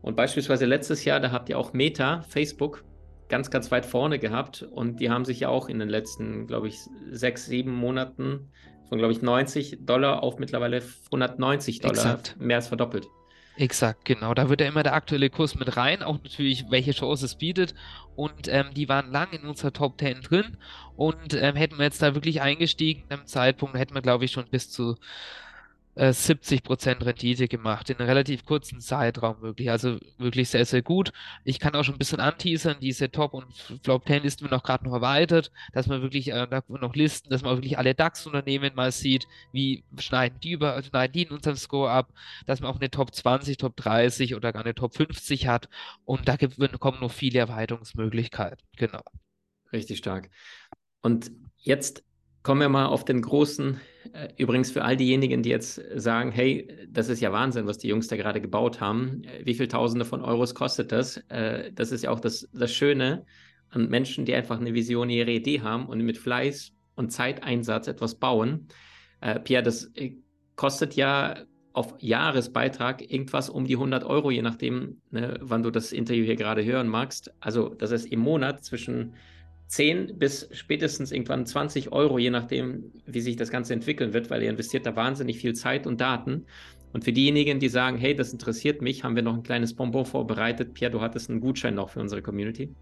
Und 0.00 0.16
beispielsweise 0.16 0.64
letztes 0.64 1.04
Jahr, 1.04 1.20
da 1.20 1.32
habt 1.32 1.50
ihr 1.50 1.58
auch 1.58 1.74
Meta, 1.74 2.22
Facebook, 2.22 2.82
ganz, 3.28 3.50
ganz 3.50 3.70
weit 3.70 3.84
vorne 3.84 4.18
gehabt. 4.18 4.62
Und 4.62 5.00
die 5.00 5.10
haben 5.10 5.26
sich 5.26 5.40
ja 5.40 5.50
auch 5.50 5.68
in 5.68 5.78
den 5.78 5.90
letzten, 5.90 6.46
glaube 6.46 6.68
ich, 6.68 6.78
sechs, 7.10 7.44
sieben 7.44 7.74
Monaten 7.74 8.48
von, 8.88 8.96
glaube 8.96 9.12
ich, 9.12 9.20
90 9.20 9.80
Dollar 9.84 10.22
auf 10.22 10.38
mittlerweile 10.38 10.82
190 11.06 11.80
Dollar 11.80 11.94
Exakt. 11.94 12.36
mehr 12.38 12.56
als 12.56 12.68
verdoppelt. 12.68 13.06
Exakt, 13.58 14.04
genau. 14.04 14.34
Da 14.34 14.50
wird 14.50 14.60
ja 14.60 14.66
immer 14.66 14.82
der 14.82 14.92
aktuelle 14.92 15.30
Kurs 15.30 15.54
mit 15.54 15.78
rein, 15.78 16.02
auch 16.02 16.22
natürlich, 16.22 16.66
welche 16.70 16.92
Chance 16.92 17.24
es 17.24 17.36
bietet. 17.36 17.74
Und 18.14 18.48
ähm, 18.48 18.66
die 18.74 18.88
waren 18.88 19.10
lang 19.10 19.32
in 19.32 19.46
unserer 19.46 19.72
Top 19.72 19.98
10 19.98 20.20
drin. 20.20 20.58
Und 20.94 21.32
ähm, 21.32 21.56
hätten 21.56 21.78
wir 21.78 21.84
jetzt 21.86 22.02
da 22.02 22.14
wirklich 22.14 22.42
eingestiegen, 22.42 23.04
am 23.08 23.26
Zeitpunkt 23.26 23.76
hätten 23.78 23.94
wir, 23.94 24.02
glaube 24.02 24.26
ich, 24.26 24.32
schon 24.32 24.46
bis 24.50 24.70
zu 24.70 24.96
70% 25.96 26.86
äh, 26.88 27.04
Rendite 27.04 27.48
gemacht 27.48 27.88
in 27.88 27.96
einem 27.96 28.08
relativ 28.08 28.44
kurzen 28.44 28.80
Zeitraum 28.80 29.40
wirklich. 29.40 29.70
Also 29.70 29.98
wirklich 30.18 30.50
sehr, 30.50 30.64
sehr 30.66 30.82
gut. 30.82 31.12
Ich 31.44 31.58
kann 31.58 31.74
auch 31.74 31.84
schon 31.84 31.94
ein 31.94 31.98
bisschen 31.98 32.20
anteasern, 32.20 32.76
diese 32.80 33.10
Top- 33.10 33.34
und 33.34 33.46
Flop-10-Listen 33.82 34.44
werden 34.44 34.58
auch 34.58 34.62
gerade 34.62 34.84
noch 34.84 34.92
erweitert, 34.92 35.50
dass 35.72 35.86
man 35.86 36.02
wirklich 36.02 36.28
äh, 36.32 36.46
noch 36.68 36.94
Listen, 36.94 37.30
dass 37.30 37.42
man 37.42 37.52
auch 37.52 37.56
wirklich 37.56 37.78
alle 37.78 37.94
DAX-Unternehmen 37.94 38.74
mal 38.74 38.92
sieht, 38.92 39.26
wie 39.52 39.84
schneiden 39.98 40.38
die 40.40 40.52
über, 40.52 40.82
schneiden 40.82 41.12
die 41.12 41.22
in 41.22 41.30
unserem 41.30 41.56
Score 41.56 41.90
ab, 41.90 42.12
dass 42.46 42.60
man 42.60 42.70
auch 42.70 42.80
eine 42.80 42.90
Top 42.90 43.14
20, 43.14 43.56
Top 43.56 43.76
30 43.76 44.34
oder 44.34 44.52
gar 44.52 44.64
eine 44.64 44.74
Top 44.74 44.94
50 44.94 45.46
hat. 45.48 45.68
Und 46.04 46.28
da 46.28 46.36
gibt, 46.36 46.58
kommen 46.80 47.00
noch 47.00 47.12
viele 47.12 47.38
Erweiterungsmöglichkeiten. 47.38 48.58
Genau. 48.76 49.02
Richtig 49.72 49.98
stark. 49.98 50.30
Und 51.00 51.30
jetzt 51.56 52.04
Kommen 52.46 52.60
wir 52.60 52.68
mal 52.68 52.86
auf 52.86 53.04
den 53.04 53.22
großen, 53.22 53.80
übrigens 54.36 54.70
für 54.70 54.82
all 54.82 54.96
diejenigen, 54.96 55.42
die 55.42 55.50
jetzt 55.50 55.80
sagen, 55.94 56.32
hey, 56.32 56.68
das 56.88 57.08
ist 57.08 57.20
ja 57.20 57.32
Wahnsinn, 57.32 57.66
was 57.66 57.78
die 57.78 57.88
Jungs 57.88 58.08
da 58.08 58.16
gerade 58.16 58.40
gebaut 58.40 58.80
haben. 58.80 59.22
Äh, 59.24 59.44
wie 59.44 59.54
viel 59.54 59.68
Tausende 59.68 60.04
von 60.04 60.22
Euros 60.22 60.54
kostet 60.54 60.92
das? 60.92 61.18
Äh, 61.28 61.72
das 61.72 61.92
ist 61.92 62.04
ja 62.04 62.10
auch 62.10 62.20
das, 62.20 62.48
das 62.52 62.72
Schöne 62.72 63.24
an 63.70 63.88
Menschen, 63.88 64.24
die 64.24 64.34
einfach 64.34 64.60
eine 64.60 64.74
visionäre 64.74 65.30
Idee 65.30 65.60
haben 65.60 65.86
und 65.86 66.00
mit 66.00 66.18
Fleiß 66.18 66.72
und 66.94 67.10
Zeiteinsatz 67.10 67.88
etwas 67.88 68.14
bauen. 68.14 68.68
Pierre, 69.44 69.62
das 69.62 69.90
kostet 70.54 70.94
ja 70.94 71.34
auf 71.76 71.94
Jahresbeitrag 71.98 73.02
irgendwas 73.02 73.50
um 73.50 73.66
die 73.66 73.74
100 73.74 74.02
Euro, 74.04 74.30
je 74.30 74.40
nachdem, 74.40 75.02
ne, 75.10 75.38
wann 75.42 75.62
du 75.62 75.70
das 75.70 75.92
Interview 75.92 76.24
hier 76.24 76.36
gerade 76.36 76.64
hören 76.64 76.88
magst. 76.88 77.34
Also 77.38 77.68
das 77.68 77.90
ist 77.90 78.06
im 78.06 78.20
Monat 78.20 78.64
zwischen 78.64 79.12
10 79.68 80.18
bis 80.18 80.48
spätestens 80.52 81.10
irgendwann 81.10 81.44
20 81.44 81.92
Euro, 81.92 82.18
je 82.18 82.30
nachdem, 82.30 82.92
wie 83.04 83.20
sich 83.20 83.36
das 83.36 83.50
Ganze 83.50 83.74
entwickeln 83.74 84.12
wird, 84.12 84.30
weil 84.30 84.42
ihr 84.42 84.50
investiert 84.50 84.86
da 84.86 84.94
wahnsinnig 84.94 85.38
viel 85.38 85.54
Zeit 85.54 85.86
und 85.86 86.00
Daten. 86.00 86.46
Und 86.92 87.04
für 87.04 87.12
diejenigen, 87.12 87.58
die 87.60 87.68
sagen, 87.68 87.98
hey, 87.98 88.14
das 88.14 88.32
interessiert 88.32 88.80
mich, 88.80 89.04
haben 89.04 89.16
wir 89.16 89.22
noch 89.22 89.34
ein 89.34 89.42
kleines 89.42 89.74
Bonbon 89.74 90.06
vorbereitet. 90.06 90.72
Pierre, 90.72 90.92
du 90.92 91.00
hattest 91.00 91.28
einen 91.28 91.40
Gutschein 91.40 91.74
noch 91.74 91.90
für 91.90 92.00
unsere 92.00 92.22
Community. 92.22 92.74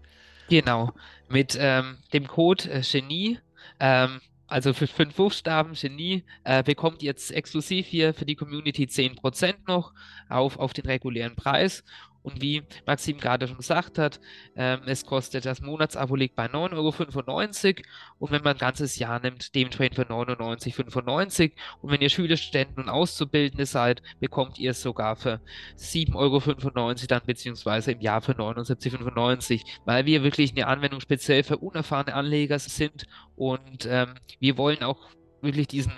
Genau, 0.47 0.91
mit 1.27 1.57
ähm, 1.59 1.97
dem 2.13 2.27
Code 2.27 2.69
äh, 2.69 2.81
Genie, 2.81 3.39
ähm, 3.79 4.21
also 4.47 4.73
für 4.73 4.85
fünf 4.85 5.15
Buchstaben 5.15 5.73
Genie, 5.73 6.23
äh, 6.43 6.61
bekommt 6.61 7.01
jetzt 7.01 7.31
exklusiv 7.31 7.87
hier 7.87 8.13
für 8.13 8.25
die 8.25 8.35
Community 8.35 8.83
10% 8.83 9.55
noch 9.67 9.91
auf, 10.29 10.59
auf 10.59 10.73
den 10.73 10.85
regulären 10.85 11.35
Preis. 11.35 11.83
Und 12.25 12.41
wie 12.41 12.63
Maxim 12.87 13.19
gerade 13.19 13.47
schon 13.47 13.57
gesagt 13.57 13.99
hat, 13.99 14.19
ähm, 14.55 14.81
es 14.87 15.05
kostet 15.05 15.45
das 15.45 15.61
Monatsabo 15.61 16.15
liegt 16.15 16.35
bei 16.35 16.47
9,95 16.47 16.73
Euro 16.73 17.83
und 18.17 18.31
wenn 18.31 18.41
man 18.41 18.53
ein 18.53 18.57
ganzes 18.57 18.97
Jahr 18.97 19.19
nimmt, 19.19 19.53
dementsprechend 19.53 19.95
für 19.95 20.07
99,95 20.11 21.41
Euro. 21.41 21.51
Und 21.81 21.91
wenn 21.91 22.01
ihr 22.01 22.09
Schüler, 22.09 22.35
und 22.77 22.89
Auszubildende 22.89 23.67
seid, 23.67 24.01
bekommt 24.19 24.57
ihr 24.57 24.71
es 24.71 24.81
sogar 24.81 25.15
für 25.15 25.39
7,95 25.77 26.15
Euro 26.15 26.93
dann 27.07 27.21
beziehungsweise 27.27 27.91
im 27.91 28.01
Jahr 28.01 28.21
für 28.21 28.31
79,95 28.31 29.53
Euro, 29.53 29.69
weil 29.85 30.05
wir 30.07 30.23
wirklich 30.23 30.51
eine 30.51 30.65
Anwendung 30.65 31.01
speziell 31.01 31.43
für 31.43 31.57
unerfahrene 31.57 32.15
Anleger 32.15 32.57
sind 32.57 33.05
und 33.35 33.85
ähm, 33.85 34.15
wir 34.39 34.57
wollen 34.57 34.81
auch 34.81 34.97
wirklich 35.45 35.67
diesen, 35.67 35.93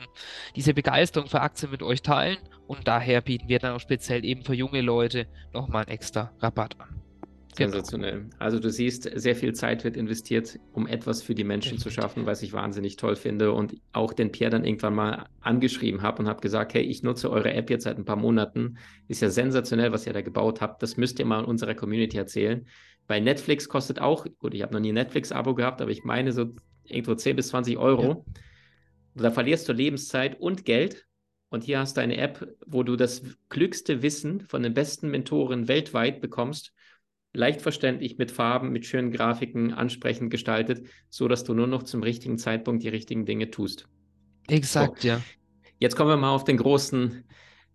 diese 0.56 0.74
Begeisterung 0.74 1.28
für 1.28 1.42
Aktien 1.42 1.72
mit 1.72 1.82
euch 1.82 2.02
teilen 2.02 2.38
und 2.68 2.88
daher 2.88 3.22
bieten 3.22 3.50
wir 3.50 3.60
dann 3.60 3.76
auch 3.76 3.80
speziell 3.80 4.24
eben 4.26 4.44
für 4.44 4.54
junge 4.54 4.82
Leute 4.82 5.28
nochmal 5.54 5.84
einen 5.84 5.92
extra 5.92 6.32
Rabatt 6.40 6.80
an. 6.80 7.02
Genau. 7.58 7.72
Sensationell. 7.72 8.30
Also 8.38 8.60
du 8.60 8.70
siehst, 8.70 9.10
sehr 9.16 9.36
viel 9.36 9.54
Zeit 9.54 9.84
wird 9.84 9.98
investiert, 9.98 10.60
um 10.74 10.86
etwas 10.86 11.24
für 11.24 11.34
die 11.34 11.44
Menschen 11.44 11.80
zu 11.80 11.90
schaffen, 11.90 12.28
was 12.28 12.44
ich 12.44 12.54
wahnsinnig 12.54 12.98
toll 12.98 13.16
finde 13.16 13.52
und 13.52 13.76
auch 13.94 14.14
den 14.14 14.32
Pierre 14.32 14.52
dann 14.52 14.64
irgendwann 14.64 14.94
mal 14.94 15.26
angeschrieben 15.42 16.04
habe 16.04 16.22
und 16.22 16.28
habe 16.28 16.40
gesagt, 16.40 16.76
hey, 16.76 16.84
ich 16.84 17.02
nutze 17.02 17.32
eure 17.32 17.54
App 17.54 17.72
jetzt 17.72 17.86
seit 17.86 17.98
ein 17.98 18.06
paar 18.06 18.16
Monaten. 18.16 18.78
Ist 19.08 19.24
ja 19.24 19.30
sensationell, 19.30 19.92
was 19.92 20.06
ihr 20.06 20.14
da 20.14 20.22
gebaut 20.22 20.62
habt. 20.62 20.84
Das 20.84 20.98
müsst 20.98 21.18
ihr 21.18 21.26
mal 21.26 21.40
in 21.40 21.46
unserer 21.46 21.74
Community 21.74 22.18
erzählen. 22.18 22.68
Bei 23.08 23.20
Netflix 23.20 23.68
kostet 23.70 24.00
auch, 24.00 24.28
gut, 24.38 24.54
ich 24.54 24.62
habe 24.62 24.74
noch 24.74 24.82
nie 24.82 24.92
ein 24.92 24.96
Netflix-Abo 24.96 25.56
gehabt, 25.56 25.82
aber 25.82 25.90
ich 25.90 26.04
meine 26.04 26.34
so 26.34 26.54
irgendwo 26.84 27.16
10 27.16 27.36
bis 27.36 27.48
20 27.48 27.78
Euro. 27.78 28.04
Ja. 28.04 28.34
Da 29.18 29.32
verlierst 29.32 29.68
du 29.68 29.74
Lebenszeit 29.74 30.40
und 30.40 30.66
Geld. 30.66 31.06
Und 31.50 31.64
hier 31.64 31.80
hast 31.80 31.98
du 31.98 32.02
eine 32.02 32.18
App, 32.18 32.56
wo 32.66 32.84
du 32.84 32.96
das 32.96 33.22
klügste 33.50 34.02
Wissen 34.02 34.42
von 34.42 34.64
den 34.64 34.74
besten 34.74 35.10
Mentoren 35.10 35.68
weltweit 35.68 36.20
bekommst. 36.20 36.74
Leicht 37.34 37.62
verständlich 37.62 38.18
mit 38.18 38.32
Farben, 38.32 38.72
mit 38.72 38.86
schönen 38.86 39.12
Grafiken, 39.12 39.74
ansprechend 39.74 40.30
gestaltet, 40.30 40.88
so 41.10 41.28
dass 41.28 41.44
du 41.44 41.54
nur 41.54 41.68
noch 41.68 41.84
zum 41.84 42.04
richtigen 42.04 42.38
Zeitpunkt 42.38 42.84
die 42.84 42.90
richtigen 42.90 43.26
Dinge 43.26 43.50
tust. 43.50 43.88
Exakt, 44.48 45.02
so. 45.02 45.08
ja. 45.10 45.22
Jetzt 45.80 45.96
kommen 45.96 46.10
wir 46.10 46.18
mal 46.18 46.32
auf 46.32 46.44
den 46.44 46.58
großen, 46.58 47.24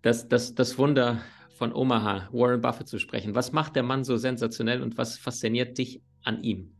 das, 0.02 0.28
das, 0.28 0.54
das 0.54 0.76
Wunder 0.78 1.22
von 1.56 1.72
Omaha, 1.72 2.28
Warren 2.32 2.60
Buffett 2.60 2.88
zu 2.88 2.98
sprechen. 2.98 3.34
Was 3.34 3.52
macht 3.52 3.76
der 3.76 3.84
Mann 3.84 4.04
so 4.04 4.16
sensationell 4.16 4.82
und 4.82 4.98
was 4.98 5.16
fasziniert 5.16 5.78
dich 5.78 6.02
an 6.24 6.42
ihm? 6.42 6.74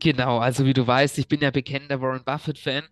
Genau, 0.00 0.38
also 0.38 0.66
wie 0.66 0.74
du 0.74 0.86
weißt, 0.86 1.18
ich 1.18 1.28
bin 1.28 1.40
ja 1.40 1.50
bekennender 1.50 2.00
Warren 2.00 2.24
Buffett-Fan 2.24 2.84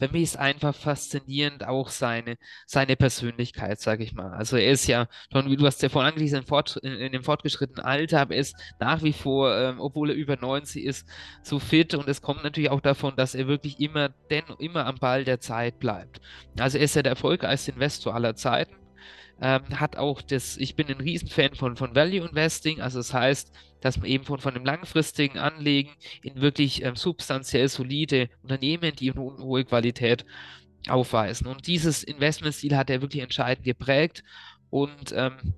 für 0.00 0.08
mich 0.08 0.22
ist 0.22 0.36
einfach 0.38 0.74
faszinierend 0.74 1.66
auch 1.66 1.90
seine, 1.90 2.36
seine 2.66 2.96
Persönlichkeit, 2.96 3.80
sage 3.80 4.02
ich 4.02 4.14
mal. 4.14 4.32
Also 4.32 4.56
er 4.56 4.72
ist 4.72 4.86
ja 4.86 5.06
schon, 5.30 5.50
wie 5.50 5.56
du 5.56 5.66
hast 5.66 5.82
ja 5.82 5.90
vorhin 5.90 6.12
angelesen, 6.12 6.44
in, 6.82 6.92
in, 6.92 7.12
dem 7.12 7.22
fortgeschrittenen 7.22 7.84
Alter, 7.84 8.20
aber 8.22 8.34
er 8.34 8.40
ist 8.40 8.56
nach 8.78 9.02
wie 9.02 9.12
vor, 9.12 9.54
ähm, 9.54 9.78
obwohl 9.78 10.10
er 10.10 10.16
über 10.16 10.36
90 10.36 10.84
ist, 10.84 11.06
so 11.42 11.58
fit 11.58 11.94
und 11.94 12.08
es 12.08 12.22
kommt 12.22 12.42
natürlich 12.42 12.70
auch 12.70 12.80
davon, 12.80 13.14
dass 13.16 13.34
er 13.34 13.46
wirklich 13.46 13.78
immer, 13.78 14.08
denn 14.30 14.44
immer 14.58 14.86
am 14.86 14.96
Ball 14.96 15.24
der 15.24 15.40
Zeit 15.40 15.78
bleibt. 15.78 16.20
Also 16.58 16.78
er 16.78 16.84
ist 16.84 16.96
ja 16.96 17.02
der 17.02 17.10
erfolgreichste 17.10 17.72
Investor 17.72 18.14
aller 18.14 18.34
Zeiten 18.34 18.80
ähm, 19.40 19.80
hat 19.80 19.96
auch 19.96 20.20
das, 20.22 20.56
ich 20.56 20.76
bin 20.76 20.88
ein 20.88 21.00
Riesenfan 21.00 21.54
von, 21.54 21.76
von 21.76 21.94
Value 21.94 22.26
Investing, 22.26 22.80
also 22.80 22.98
das 22.98 23.14
heißt, 23.14 23.52
dass 23.80 23.96
man 23.96 24.06
eben 24.06 24.24
von, 24.24 24.38
von 24.38 24.54
einem 24.54 24.64
langfristigen 24.64 25.38
Anlegen 25.38 25.90
in 26.22 26.40
wirklich 26.40 26.84
ähm, 26.84 26.96
substanziell 26.96 27.68
solide 27.68 28.28
Unternehmen, 28.42 28.94
die 28.94 29.12
eine 29.12 29.20
hohe 29.20 29.64
Qualität 29.64 30.26
aufweisen. 30.88 31.46
Und 31.46 31.66
dieses 31.66 32.02
Investmentstil 32.02 32.76
hat 32.76 32.90
er 32.90 33.02
wirklich 33.02 33.22
entscheidend 33.22 33.64
geprägt 33.64 34.22
und 34.70 35.12
ähm, 35.14 35.54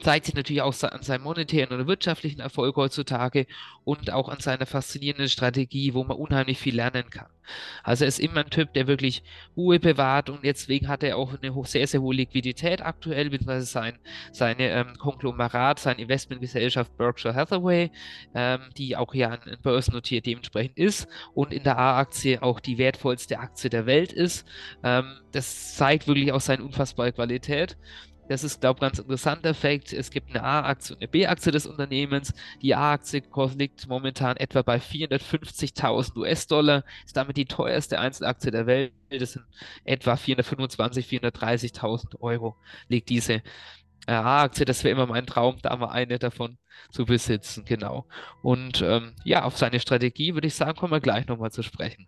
zeigt 0.00 0.26
sich 0.26 0.34
natürlich 0.34 0.62
auch 0.62 0.74
an 0.82 1.02
seinem 1.02 1.24
monetären 1.24 1.72
oder 1.72 1.86
wirtschaftlichen 1.86 2.40
Erfolg 2.40 2.76
heutzutage 2.76 3.46
und 3.84 4.12
auch 4.12 4.28
an 4.28 4.40
seiner 4.40 4.66
faszinierenden 4.66 5.28
Strategie, 5.28 5.94
wo 5.94 6.04
man 6.04 6.16
unheimlich 6.16 6.58
viel 6.58 6.76
lernen 6.76 7.10
kann. 7.10 7.26
Also 7.82 8.04
er 8.04 8.08
ist 8.08 8.20
immer 8.20 8.40
ein 8.44 8.50
Typ, 8.50 8.74
der 8.74 8.86
wirklich 8.86 9.22
Ruhe 9.56 9.80
bewahrt 9.80 10.30
und 10.30 10.44
deswegen 10.44 10.88
hat 10.88 11.02
er 11.02 11.16
auch 11.16 11.34
eine 11.40 11.52
sehr, 11.64 11.86
sehr 11.86 12.00
hohe 12.00 12.14
Liquidität 12.14 12.82
aktuell, 12.82 13.30
beziehungsweise 13.30 13.66
sein, 13.66 13.98
seine 14.32 14.70
ähm, 14.70 14.98
Konglomerat, 14.98 15.78
seine 15.78 16.02
Investmentgesellschaft 16.02 16.96
Berkshire 16.96 17.34
Hathaway, 17.34 17.90
ähm, 18.34 18.60
die 18.76 18.96
auch 18.96 19.14
ein, 19.14 19.22
ein 19.22 19.56
börsennotiert 19.62 20.26
dementsprechend 20.26 20.76
ist 20.76 21.08
und 21.34 21.52
in 21.52 21.64
der 21.64 21.78
A-Aktie 21.78 22.42
auch 22.42 22.60
die 22.60 22.78
wertvollste 22.78 23.38
Aktie 23.38 23.70
der 23.70 23.86
Welt 23.86 24.12
ist. 24.12 24.46
Ähm, 24.84 25.18
das 25.32 25.76
zeigt 25.76 26.06
wirklich 26.06 26.32
auch 26.32 26.40
seine 26.40 26.64
unfassbare 26.64 27.12
Qualität. 27.12 27.76
Das 28.28 28.44
ist, 28.44 28.60
glaube 28.60 28.76
ich, 28.76 28.80
ganz 28.82 28.98
interessanter 28.98 29.54
Fakt. 29.54 29.92
Es 29.92 30.10
gibt 30.10 30.30
eine 30.30 30.44
A-Aktie 30.44 30.94
und 30.94 31.00
eine 31.02 31.08
B-Aktie 31.08 31.50
des 31.50 31.66
Unternehmens. 31.66 32.34
Die 32.62 32.74
A-Aktie 32.74 33.22
liegt 33.56 33.88
momentan 33.88 34.36
etwa 34.36 34.62
bei 34.62 34.76
450.000 34.76 36.16
US-Dollar, 36.16 36.84
ist 37.06 37.16
damit 37.16 37.38
die 37.38 37.46
teuerste 37.46 37.98
Einzelaktie 37.98 38.50
der 38.50 38.66
Welt. 38.66 38.92
Das 39.10 39.32
sind 39.32 39.46
etwa 39.84 40.14
425.000, 40.14 41.32
430.000 41.32 42.20
Euro, 42.20 42.56
liegt 42.88 43.08
diese 43.08 43.42
äh, 44.06 44.12
A-Aktie. 44.12 44.66
Das 44.66 44.84
wäre 44.84 44.92
immer 44.92 45.06
mein 45.06 45.26
Traum, 45.26 45.56
da 45.62 45.74
mal 45.76 45.88
eine 45.88 46.18
davon 46.18 46.58
zu 46.90 47.06
besitzen, 47.06 47.64
genau. 47.64 48.06
Und 48.42 48.82
ähm, 48.82 49.14
ja, 49.24 49.44
auf 49.44 49.56
seine 49.56 49.80
Strategie 49.80 50.34
würde 50.34 50.48
ich 50.48 50.54
sagen, 50.54 50.76
kommen 50.78 50.92
wir 50.92 51.00
gleich 51.00 51.26
nochmal 51.28 51.50
zu 51.50 51.62
sprechen 51.62 52.06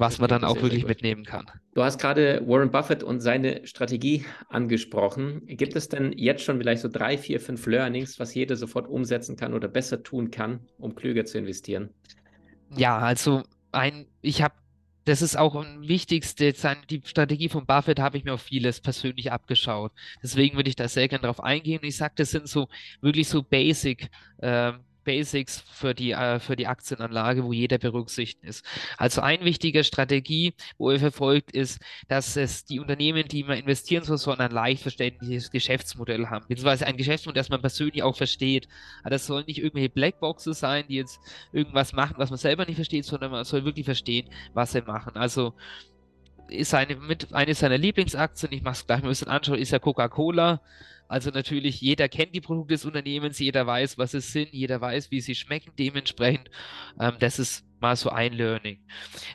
was 0.00 0.18
man 0.18 0.30
dann 0.30 0.44
auch 0.44 0.62
wirklich 0.62 0.86
mitnehmen 0.86 1.24
kann. 1.24 1.46
Du 1.74 1.84
hast 1.84 2.00
gerade 2.00 2.42
Warren 2.46 2.70
Buffett 2.70 3.02
und 3.02 3.20
seine 3.20 3.66
Strategie 3.66 4.24
angesprochen. 4.48 5.42
Gibt 5.46 5.76
es 5.76 5.90
denn 5.90 6.12
jetzt 6.16 6.42
schon 6.42 6.58
vielleicht 6.58 6.80
so 6.80 6.88
drei, 6.88 7.18
vier, 7.18 7.38
fünf 7.38 7.66
Learnings, 7.66 8.18
was 8.18 8.34
jeder 8.34 8.56
sofort 8.56 8.88
umsetzen 8.88 9.36
kann 9.36 9.52
oder 9.52 9.68
besser 9.68 10.02
tun 10.02 10.30
kann, 10.30 10.60
um 10.78 10.94
klüger 10.94 11.26
zu 11.26 11.36
investieren? 11.38 11.90
Ja, 12.74 12.98
also 12.98 13.42
ein, 13.72 14.06
ich 14.22 14.42
habe 14.42 14.54
das 15.04 15.22
ist 15.22 15.36
auch 15.36 15.56
ein 15.56 15.88
wichtigste, 15.88 16.52
die 16.88 17.02
Strategie 17.04 17.48
von 17.48 17.66
Buffett 17.66 17.98
habe 17.98 18.18
ich 18.18 18.24
mir 18.24 18.34
auf 18.34 18.42
vieles 18.42 18.80
persönlich 18.80 19.32
abgeschaut. 19.32 19.92
Deswegen 20.22 20.56
würde 20.56 20.68
ich 20.68 20.76
da 20.76 20.88
sehr 20.88 21.08
gerne 21.08 21.24
drauf 21.24 21.42
eingehen. 21.42 21.80
Ich 21.82 21.96
sage, 21.96 22.12
das 22.16 22.30
sind 22.30 22.46
so 22.46 22.68
wirklich 23.00 23.26
so 23.28 23.42
Basic 23.42 24.08
äh, 24.38 24.72
Basics 25.04 25.64
für 25.72 25.94
die, 25.94 26.12
äh, 26.12 26.38
für 26.38 26.56
die 26.56 26.66
Aktienanlage, 26.66 27.44
wo 27.44 27.52
jeder 27.52 27.78
berücksichtigt 27.78 28.44
ist. 28.44 28.64
Also 28.96 29.20
eine 29.20 29.44
wichtige 29.44 29.84
Strategie, 29.84 30.54
wo 30.78 30.90
er 30.90 30.98
verfolgt, 30.98 31.52
ist, 31.52 31.80
dass 32.08 32.36
es 32.36 32.64
die 32.64 32.80
Unternehmen, 32.80 33.26
die 33.28 33.44
man 33.44 33.58
investieren 33.58 34.04
soll, 34.04 34.18
sollen 34.18 34.40
ein 34.40 34.50
leicht 34.50 34.82
verständliches 34.82 35.50
Geschäftsmodell 35.50 36.26
haben, 36.26 36.46
beziehungsweise 36.48 36.86
ein 36.86 36.96
Geschäftsmodell, 36.96 37.40
das 37.40 37.48
man 37.48 37.60
persönlich 37.60 38.02
auch 38.02 38.16
versteht. 38.16 38.68
Aber 39.00 39.10
das 39.10 39.26
sollen 39.26 39.46
nicht 39.46 39.58
irgendwelche 39.58 39.90
Blackboxes 39.90 40.60
sein, 40.60 40.84
die 40.88 40.96
jetzt 40.96 41.20
irgendwas 41.52 41.92
machen, 41.92 42.14
was 42.18 42.30
man 42.30 42.38
selber 42.38 42.66
nicht 42.66 42.76
versteht, 42.76 43.04
sondern 43.04 43.30
man 43.30 43.44
soll 43.44 43.64
wirklich 43.64 43.84
verstehen, 43.84 44.28
was 44.54 44.72
sie 44.72 44.82
machen. 44.82 45.16
Also 45.16 45.54
ist 46.50 46.74
eine, 46.74 46.96
mit, 46.96 47.32
eine 47.32 47.54
seiner 47.54 47.78
Lieblingsaktien, 47.78 48.52
ich 48.52 48.62
mache 48.62 48.74
es 48.74 48.86
gleich 48.86 49.00
mal 49.00 49.08
ein 49.08 49.10
bisschen 49.10 49.28
anschauen, 49.28 49.58
ist 49.58 49.70
ja 49.70 49.78
Coca-Cola. 49.78 50.60
Also 51.10 51.30
natürlich, 51.30 51.80
jeder 51.80 52.08
kennt 52.08 52.36
die 52.36 52.40
Produkte 52.40 52.74
des 52.74 52.84
Unternehmens, 52.84 53.40
jeder 53.40 53.66
weiß, 53.66 53.98
was 53.98 54.14
es 54.14 54.30
sind, 54.30 54.52
jeder 54.52 54.80
weiß, 54.80 55.10
wie 55.10 55.20
sie 55.20 55.34
schmecken. 55.34 55.72
Dementsprechend, 55.76 56.50
ähm, 57.00 57.16
das 57.18 57.40
ist 57.40 57.66
mal 57.80 57.96
so 57.96 58.10
ein 58.10 58.32
Learning. 58.32 58.78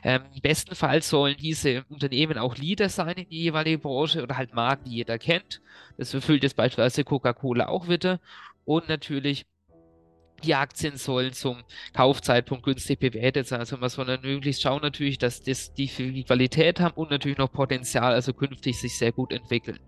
Ähm, 0.02 0.22
bestenfalls 0.40 1.10
sollen 1.10 1.36
diese 1.36 1.84
Unternehmen 1.90 2.38
auch 2.38 2.56
Leader 2.56 2.88
sein 2.88 3.16
in 3.16 3.28
die 3.28 3.42
jeweilige 3.42 3.76
Branche 3.78 4.22
oder 4.22 4.38
halt 4.38 4.54
Marken, 4.54 4.84
die 4.86 4.96
jeder 4.96 5.18
kennt. 5.18 5.60
Das 5.98 6.14
erfüllt 6.14 6.44
jetzt 6.44 6.56
beispielsweise 6.56 7.04
Coca-Cola 7.04 7.68
auch 7.68 7.88
wieder. 7.88 8.20
Und 8.64 8.88
natürlich 8.88 9.44
die 10.44 10.54
Aktien 10.54 10.96
sollen 10.96 11.32
zum 11.32 11.62
Kaufzeitpunkt 11.92 12.64
günstig 12.64 12.98
bewertet 13.00 13.46
sein. 13.48 13.60
Also 13.60 13.76
man 13.76 13.88
soll 13.88 14.06
dann 14.06 14.20
möglichst 14.22 14.62
schauen 14.62 14.82
natürlich, 14.82 15.18
dass 15.18 15.42
das 15.42 15.72
die 15.74 16.24
Qualität 16.24 16.80
haben 16.80 16.94
und 16.94 17.10
natürlich 17.10 17.38
noch 17.38 17.52
Potenzial, 17.52 18.12
also 18.12 18.32
künftig 18.32 18.78
sich 18.78 18.96
sehr 18.96 19.12
gut 19.12 19.32
entwickeln. 19.32 19.78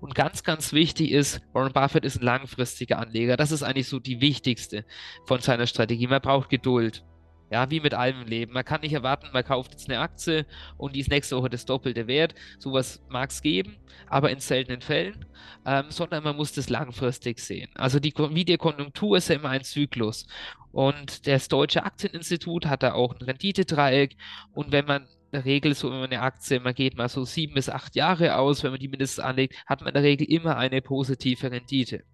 Und 0.00 0.16
ganz, 0.16 0.42
ganz 0.42 0.72
wichtig 0.72 1.12
ist, 1.12 1.40
Warren 1.52 1.72
Buffett 1.72 2.04
ist 2.04 2.20
ein 2.20 2.24
langfristiger 2.24 2.98
Anleger. 2.98 3.36
Das 3.36 3.52
ist 3.52 3.62
eigentlich 3.62 3.88
so 3.88 4.00
die 4.00 4.20
wichtigste 4.20 4.84
von 5.26 5.40
seiner 5.40 5.68
Strategie. 5.68 6.08
Man 6.08 6.20
braucht 6.20 6.48
Geduld. 6.48 7.04
Ja, 7.52 7.70
wie 7.70 7.80
mit 7.80 7.92
allem 7.92 8.22
im 8.22 8.28
Leben. 8.28 8.54
Man 8.54 8.64
kann 8.64 8.80
nicht 8.80 8.94
erwarten, 8.94 9.28
man 9.30 9.44
kauft 9.44 9.72
jetzt 9.72 9.86
eine 9.90 10.00
Aktie 10.00 10.46
und 10.78 10.96
die 10.96 11.00
ist 11.00 11.10
nächste 11.10 11.36
Woche 11.36 11.50
das 11.50 11.66
doppelte 11.66 12.06
Wert. 12.06 12.34
Sowas 12.58 13.02
mag 13.10 13.28
es 13.28 13.42
geben, 13.42 13.76
aber 14.08 14.30
in 14.30 14.40
seltenen 14.40 14.80
Fällen, 14.80 15.26
ähm, 15.66 15.84
sondern 15.90 16.24
man 16.24 16.34
muss 16.36 16.52
das 16.52 16.70
langfristig 16.70 17.40
sehen. 17.40 17.68
Also 17.74 18.00
die, 18.00 18.14
wie 18.30 18.46
die 18.46 18.56
Konjunktur 18.56 19.18
ist 19.18 19.28
ja 19.28 19.34
immer 19.34 19.50
ein 19.50 19.64
Zyklus. 19.64 20.26
Und 20.72 21.26
das 21.26 21.48
Deutsche 21.48 21.84
Aktieninstitut 21.84 22.64
hat 22.64 22.82
da 22.82 22.94
auch 22.94 23.14
ein 23.14 23.22
Renditedreieck. 23.22 24.16
Und 24.54 24.72
wenn 24.72 24.86
man 24.86 25.02
in 25.02 25.08
der 25.32 25.44
Regel 25.44 25.74
so, 25.74 25.90
man 25.90 26.04
eine 26.04 26.22
Aktie, 26.22 26.58
man 26.58 26.74
geht 26.74 26.96
mal 26.96 27.10
so 27.10 27.26
sieben 27.26 27.52
bis 27.52 27.68
acht 27.68 27.94
Jahre 27.96 28.36
aus, 28.36 28.62
wenn 28.62 28.70
man 28.70 28.80
die 28.80 28.88
mindestens 28.88 29.22
anlegt, 29.22 29.56
hat 29.66 29.80
man 29.80 29.88
in 29.88 29.94
der 29.94 30.02
Regel 30.04 30.26
immer 30.26 30.56
eine 30.56 30.80
positive 30.80 31.50
Rendite. 31.50 32.04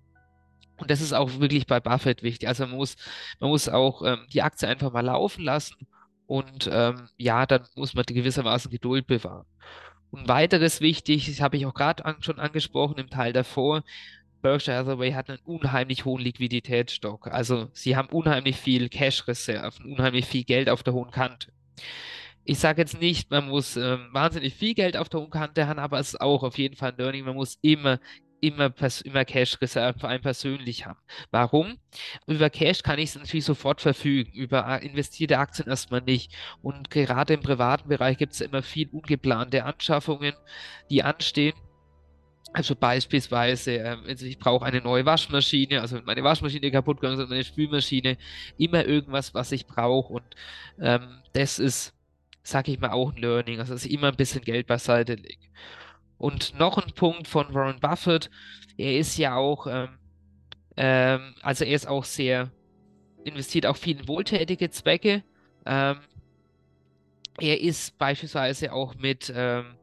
Und 0.78 0.90
das 0.90 1.00
ist 1.00 1.12
auch 1.12 1.40
wirklich 1.40 1.66
bei 1.66 1.80
Buffett 1.80 2.22
wichtig. 2.22 2.48
Also 2.48 2.66
man 2.66 2.76
muss, 2.76 2.96
man 3.40 3.50
muss 3.50 3.68
auch 3.68 4.02
ähm, 4.04 4.26
die 4.32 4.42
Aktie 4.42 4.68
einfach 4.68 4.92
mal 4.92 5.04
laufen 5.04 5.44
lassen 5.44 5.86
und 6.26 6.68
ähm, 6.72 7.08
ja, 7.16 7.46
dann 7.46 7.66
muss 7.74 7.94
man 7.94 8.04
gewissermaßen 8.04 8.70
Geduld 8.70 9.06
bewahren. 9.06 9.46
Und 10.10 10.28
weiteres 10.28 10.80
wichtig, 10.80 11.26
das 11.26 11.40
habe 11.40 11.56
ich 11.56 11.66
auch 11.66 11.74
gerade 11.74 12.04
an, 12.04 12.22
schon 12.22 12.38
angesprochen 12.38 12.98
im 12.98 13.10
Teil 13.10 13.32
davor, 13.32 13.82
Berkshire 14.40 14.76
Hathaway 14.76 15.12
hat 15.12 15.30
einen 15.30 15.40
unheimlich 15.44 16.04
hohen 16.04 16.22
Liquiditätsstock. 16.22 17.26
Also 17.28 17.68
sie 17.72 17.96
haben 17.96 18.08
unheimlich 18.08 18.56
viel 18.56 18.88
Cash-Reserven, 18.88 19.92
unheimlich 19.92 20.26
viel 20.26 20.44
Geld 20.44 20.68
auf 20.68 20.82
der 20.82 20.94
hohen 20.94 21.10
Kante. 21.10 21.52
Ich 22.44 22.58
sage 22.58 22.80
jetzt 22.80 23.00
nicht, 23.00 23.30
man 23.30 23.48
muss 23.48 23.76
ähm, 23.76 24.08
wahnsinnig 24.12 24.54
viel 24.54 24.74
Geld 24.74 24.96
auf 24.96 25.08
der 25.08 25.20
hohen 25.20 25.30
Kante 25.30 25.66
haben, 25.66 25.78
aber 25.78 25.98
es 25.98 26.14
ist 26.14 26.20
auch 26.20 26.42
auf 26.42 26.56
jeden 26.56 26.76
Fall 26.76 26.92
ein 26.92 26.98
Learning. 26.98 27.24
Man 27.24 27.34
muss 27.34 27.58
immer 27.62 27.98
immer, 28.40 28.72
immer 29.04 29.24
Cash-Reserven 29.24 30.00
vor 30.00 30.08
allem 30.08 30.22
persönlich 30.22 30.86
haben. 30.86 30.98
Warum? 31.30 31.78
Über 32.26 32.50
Cash 32.50 32.82
kann 32.82 32.98
ich 32.98 33.10
es 33.10 33.16
natürlich 33.16 33.44
sofort 33.44 33.80
verfügen, 33.80 34.32
über 34.32 34.80
investierte 34.82 35.38
Aktien 35.38 35.68
erstmal 35.68 36.02
nicht. 36.02 36.32
Und 36.62 36.90
gerade 36.90 37.34
im 37.34 37.40
privaten 37.40 37.88
Bereich 37.88 38.18
gibt 38.18 38.32
es 38.32 38.40
immer 38.40 38.62
viel 38.62 38.88
ungeplante 38.90 39.64
Anschaffungen, 39.64 40.34
die 40.90 41.02
anstehen. 41.02 41.54
Also 42.54 42.74
beispielsweise, 42.74 43.72
ähm, 43.72 44.04
also 44.06 44.24
ich 44.24 44.38
brauche 44.38 44.64
eine 44.64 44.80
neue 44.80 45.04
Waschmaschine, 45.04 45.82
also 45.82 45.96
wenn 45.96 46.04
meine 46.04 46.24
Waschmaschine 46.24 46.70
kaputt 46.70 47.00
gegangen 47.00 47.20
ist, 47.20 47.28
meine 47.28 47.44
Spülmaschine, 47.44 48.16
immer 48.56 48.86
irgendwas, 48.86 49.34
was 49.34 49.52
ich 49.52 49.66
brauche. 49.66 50.14
Und 50.14 50.34
ähm, 50.80 51.22
das 51.34 51.58
ist, 51.58 51.92
sage 52.42 52.72
ich 52.72 52.80
mal, 52.80 52.90
auch 52.90 53.12
ein 53.12 53.20
Learning, 53.20 53.60
also 53.60 53.74
dass 53.74 53.84
ich 53.84 53.92
immer 53.92 54.08
ein 54.08 54.16
bisschen 54.16 54.42
Geld 54.42 54.66
beiseite 54.66 55.14
lege. 55.14 55.48
Und 56.18 56.58
noch 56.58 56.78
ein 56.78 56.92
Punkt 56.94 57.28
von 57.28 57.54
Warren 57.54 57.80
Buffett, 57.80 58.30
er 58.76 58.98
ist 58.98 59.16
ja 59.16 59.36
auch, 59.36 59.66
ähm, 59.66 59.98
ähm, 60.76 61.34
also 61.42 61.64
er 61.64 61.74
ist 61.74 61.86
auch 61.86 62.04
sehr, 62.04 62.50
investiert 63.24 63.66
auch 63.66 63.76
viel 63.76 64.00
in 64.00 64.08
wohltätige 64.08 64.70
Zwecke. 64.70 65.22
Ähm, 65.64 65.98
er 67.40 67.60
ist 67.60 67.96
beispielsweise 67.98 68.72
auch 68.72 68.94
mit 68.96 69.32
ähm, 69.34 69.76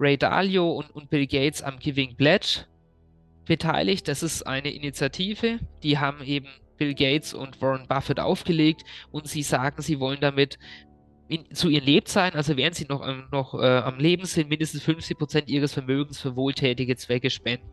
Ray 0.00 0.16
Dalio 0.16 0.72
und, 0.72 0.90
und 0.90 1.10
Bill 1.10 1.26
Gates 1.26 1.62
am 1.62 1.78
Giving 1.78 2.16
Pledge 2.16 2.64
beteiligt. 3.44 4.08
Das 4.08 4.22
ist 4.22 4.42
eine 4.42 4.70
Initiative, 4.70 5.60
die 5.82 5.98
haben 5.98 6.22
eben 6.24 6.48
Bill 6.78 6.94
Gates 6.94 7.34
und 7.34 7.60
Warren 7.60 7.86
Buffett 7.86 8.18
aufgelegt 8.18 8.84
und 9.12 9.28
sie 9.28 9.42
sagen, 9.42 9.82
sie 9.82 10.00
wollen 10.00 10.20
damit 10.20 10.58
in, 11.28 11.50
zu 11.54 11.68
ihren 11.68 11.84
Lebzeiten, 11.84 12.36
also 12.36 12.56
während 12.56 12.74
sie 12.74 12.86
noch, 12.88 13.06
ähm, 13.06 13.24
noch 13.32 13.54
äh, 13.54 13.78
am 13.78 13.98
Leben 13.98 14.26
sind, 14.26 14.50
mindestens 14.50 14.82
50 14.82 15.18
Prozent 15.18 15.48
ihres 15.48 15.72
Vermögens 15.72 16.20
für 16.20 16.36
wohltätige 16.36 16.96
Zwecke 16.96 17.30
spenden. 17.30 17.70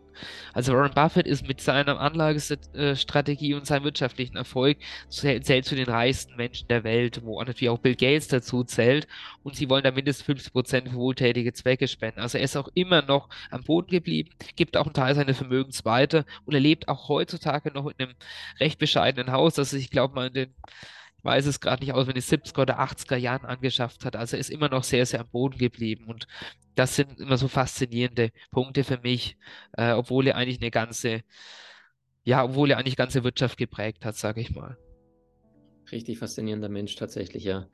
Also 0.54 0.74
Warren 0.74 0.94
Buffett 0.94 1.26
ist 1.26 1.48
mit 1.48 1.62
seiner 1.62 2.00
Anlagestrategie 2.00 3.54
und 3.54 3.66
seinem 3.66 3.84
wirtschaftlichen 3.86 4.36
Erfolg 4.36 4.78
zählt 5.10 5.66
zu 5.66 5.76
den 5.76 5.88
reichsten 5.88 6.36
Menschen 6.36 6.68
der 6.68 6.84
Welt, 6.84 7.22
wo 7.24 7.40
natürlich 7.42 7.70
auch 7.70 7.80
Bill 7.80 7.96
Gates 7.96 8.28
dazu 8.28 8.64
zählt. 8.64 9.08
Und 9.44 9.56
sie 9.56 9.70
wollen 9.70 9.84
da 9.84 9.92
mindestens 9.92 10.26
50 10.26 10.54
Prozent 10.54 10.90
für 10.90 10.96
wohltätige 10.96 11.54
Zwecke 11.54 11.88
spenden. 11.88 12.20
Also 12.20 12.38
er 12.38 12.44
ist 12.44 12.58
auch 12.58 12.70
immer 12.74 13.02
noch 13.02 13.30
am 13.50 13.64
Boden 13.64 13.90
geblieben, 13.90 14.32
gibt 14.56 14.78
auch 14.78 14.86
einen 14.86 14.94
Teil 14.94 15.16
seines 15.16 15.38
Vermögens 15.38 15.86
weiter 15.86 16.26
und 16.46 16.54
er 16.54 16.60
lebt 16.60 16.88
auch 16.88 17.10
heutzutage 17.10 17.72
noch 17.72 17.88
in 17.88 17.96
einem 18.00 18.16
recht 18.60 18.80
bescheidenen 18.80 19.32
Haus, 19.32 19.56
das 19.56 19.74
ich 19.74 19.90
glaube 19.90 20.16
mal 20.16 20.28
in 20.28 20.34
den 20.34 20.56
weiß 21.24 21.46
es 21.46 21.60
gerade 21.60 21.84
nicht 21.84 21.94
aus, 21.94 22.08
wenn 22.08 22.16
die 22.16 22.22
70er 22.22 22.62
oder 22.62 22.80
80er 22.80 23.16
Jahren 23.16 23.46
angeschafft 23.46 24.06
hat. 24.06 24.16
Also 24.16 24.36
er 24.36 24.40
ist 24.40 24.50
immer 24.50 24.70
noch 24.70 24.84
sehr, 24.84 25.06
sehr 25.06 25.22
am 25.22 25.30
Boden 25.30 25.58
geblieben. 25.58 26.06
Und 26.06 26.28
das 26.76 26.96
sind 26.96 27.20
immer 27.20 27.38
so 27.38 27.48
faszinierende 27.48 28.32
Punkte 28.52 28.84
für 28.84 29.00
mich, 29.00 29.38
äh, 29.74 29.92
obwohl 29.92 30.28
er 30.28 30.36
eigentlich 30.36 30.62
eine 30.62 30.72
ganze, 30.72 31.22
ja, 32.24 32.44
obwohl 32.44 32.72
er 32.72 32.78
eigentlich 32.78 32.96
ganze 32.96 33.24
Wirtschaft 33.24 33.58
geprägt 33.58 34.06
hat, 34.06 34.16
sage 34.16 34.42
ich 34.42 34.52
mal. 34.52 34.78
Richtig 35.92 36.20
faszinierender 36.20 36.70
Mensch 36.70 36.96
tatsächlich, 36.96 37.44
ja. 37.44 37.68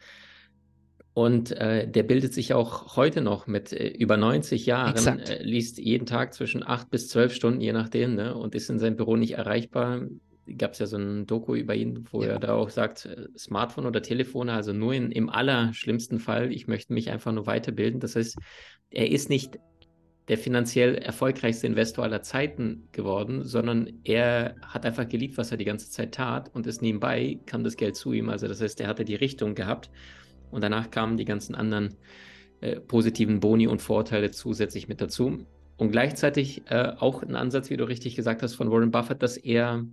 Und 1.18 1.52
äh, 1.52 1.90
der 1.90 2.04
bildet 2.04 2.36
sich 2.36 2.54
auch 2.54 2.96
heute 2.96 3.22
noch 3.22 3.48
mit 3.48 3.74
äh, 3.74 3.88
über 3.88 4.18
90 4.18 4.68
Jahren, 4.68 5.20
äh, 5.20 5.42
liest 5.42 5.80
jeden 5.80 6.06
Tag 6.06 6.36
zwischen 6.36 6.64
acht 6.64 6.92
bis 6.92 7.10
zwölf 7.10 7.34
Stunden, 7.34 7.60
je 7.60 7.74
nachdem, 7.74 8.14
ne, 8.14 8.36
und 8.36 8.54
ist 8.54 8.70
in 8.70 8.78
seinem 8.78 8.98
Büro 8.98 9.16
nicht 9.16 9.32
erreichbar. 9.32 10.02
Gab 10.58 10.74
es 10.74 10.80
ja 10.80 10.86
so 10.86 10.98
ein 10.98 11.26
Doku 11.26 11.56
über 11.56 11.76
ihn, 11.76 12.08
wo 12.12 12.24
ja. 12.24 12.30
er 12.30 12.40
da 12.40 12.54
auch 12.54 12.70
sagt, 12.70 13.06
äh, 13.06 13.28
Smartphone 13.38 13.86
oder 13.86 14.02
Telefone, 14.02 14.54
also 14.54 14.74
nur 14.74 14.94
in, 14.94 15.12
im 15.12 15.30
allerschlimmsten 15.30 16.20
Fall, 16.20 16.52
ich 16.52 16.68
möchte 16.68 16.94
mich 16.94 17.10
einfach 17.10 17.32
nur 17.32 17.48
weiterbilden. 17.48 18.00
Das 18.00 18.16
heißt, 18.16 18.38
er 18.90 19.12
ist 19.12 19.30
nicht 19.30 19.60
der 20.28 20.38
finanziell 20.38 20.96
erfolgreichste 20.96 21.68
Investor 21.68 22.04
aller 22.04 22.22
Zeiten 22.22 22.90
geworden, 22.92 23.44
sondern 23.44 24.02
er 24.04 24.56
hat 24.62 24.86
einfach 24.86 25.08
geliebt, 25.08 25.38
was 25.38 25.52
er 25.52 25.58
die 25.58 25.66
ganze 25.66 25.90
Zeit 25.90 26.14
tat 26.14 26.54
und 26.54 26.68
ist 26.68 26.82
nebenbei 26.82 27.40
kam 27.46 27.64
das 27.64 27.78
Geld 27.78 27.96
zu 27.96 28.12
ihm. 28.12 28.30
Also 28.30 28.48
das 28.48 28.62
heißt, 28.62 28.82
er 28.82 28.88
hatte 28.88 29.06
die 29.06 29.16
Richtung 29.16 29.56
gehabt 29.56 29.90
und 30.52 30.62
danach 30.62 30.92
kamen 30.92 31.16
die 31.18 31.26
ganzen 31.26 31.56
anderen 31.56 31.96
äh, 32.60 32.80
positiven 32.80 33.40
Boni 33.40 33.68
und 33.68 33.82
Vorteile 33.82 34.32
zusätzlich 34.32 34.88
mit 34.88 35.00
dazu. 35.00 35.46
Und 35.78 35.92
gleichzeitig 35.92 36.64
äh, 36.66 36.92
auch 36.98 37.22
ein 37.22 37.36
Ansatz, 37.36 37.70
wie 37.70 37.78
du 37.78 37.88
richtig 37.88 38.16
gesagt 38.16 38.42
hast, 38.42 38.56
von 38.56 38.72
Warren 38.72 38.92
Buffett, 38.92 39.22
dass 39.22 39.38
er 39.38 39.86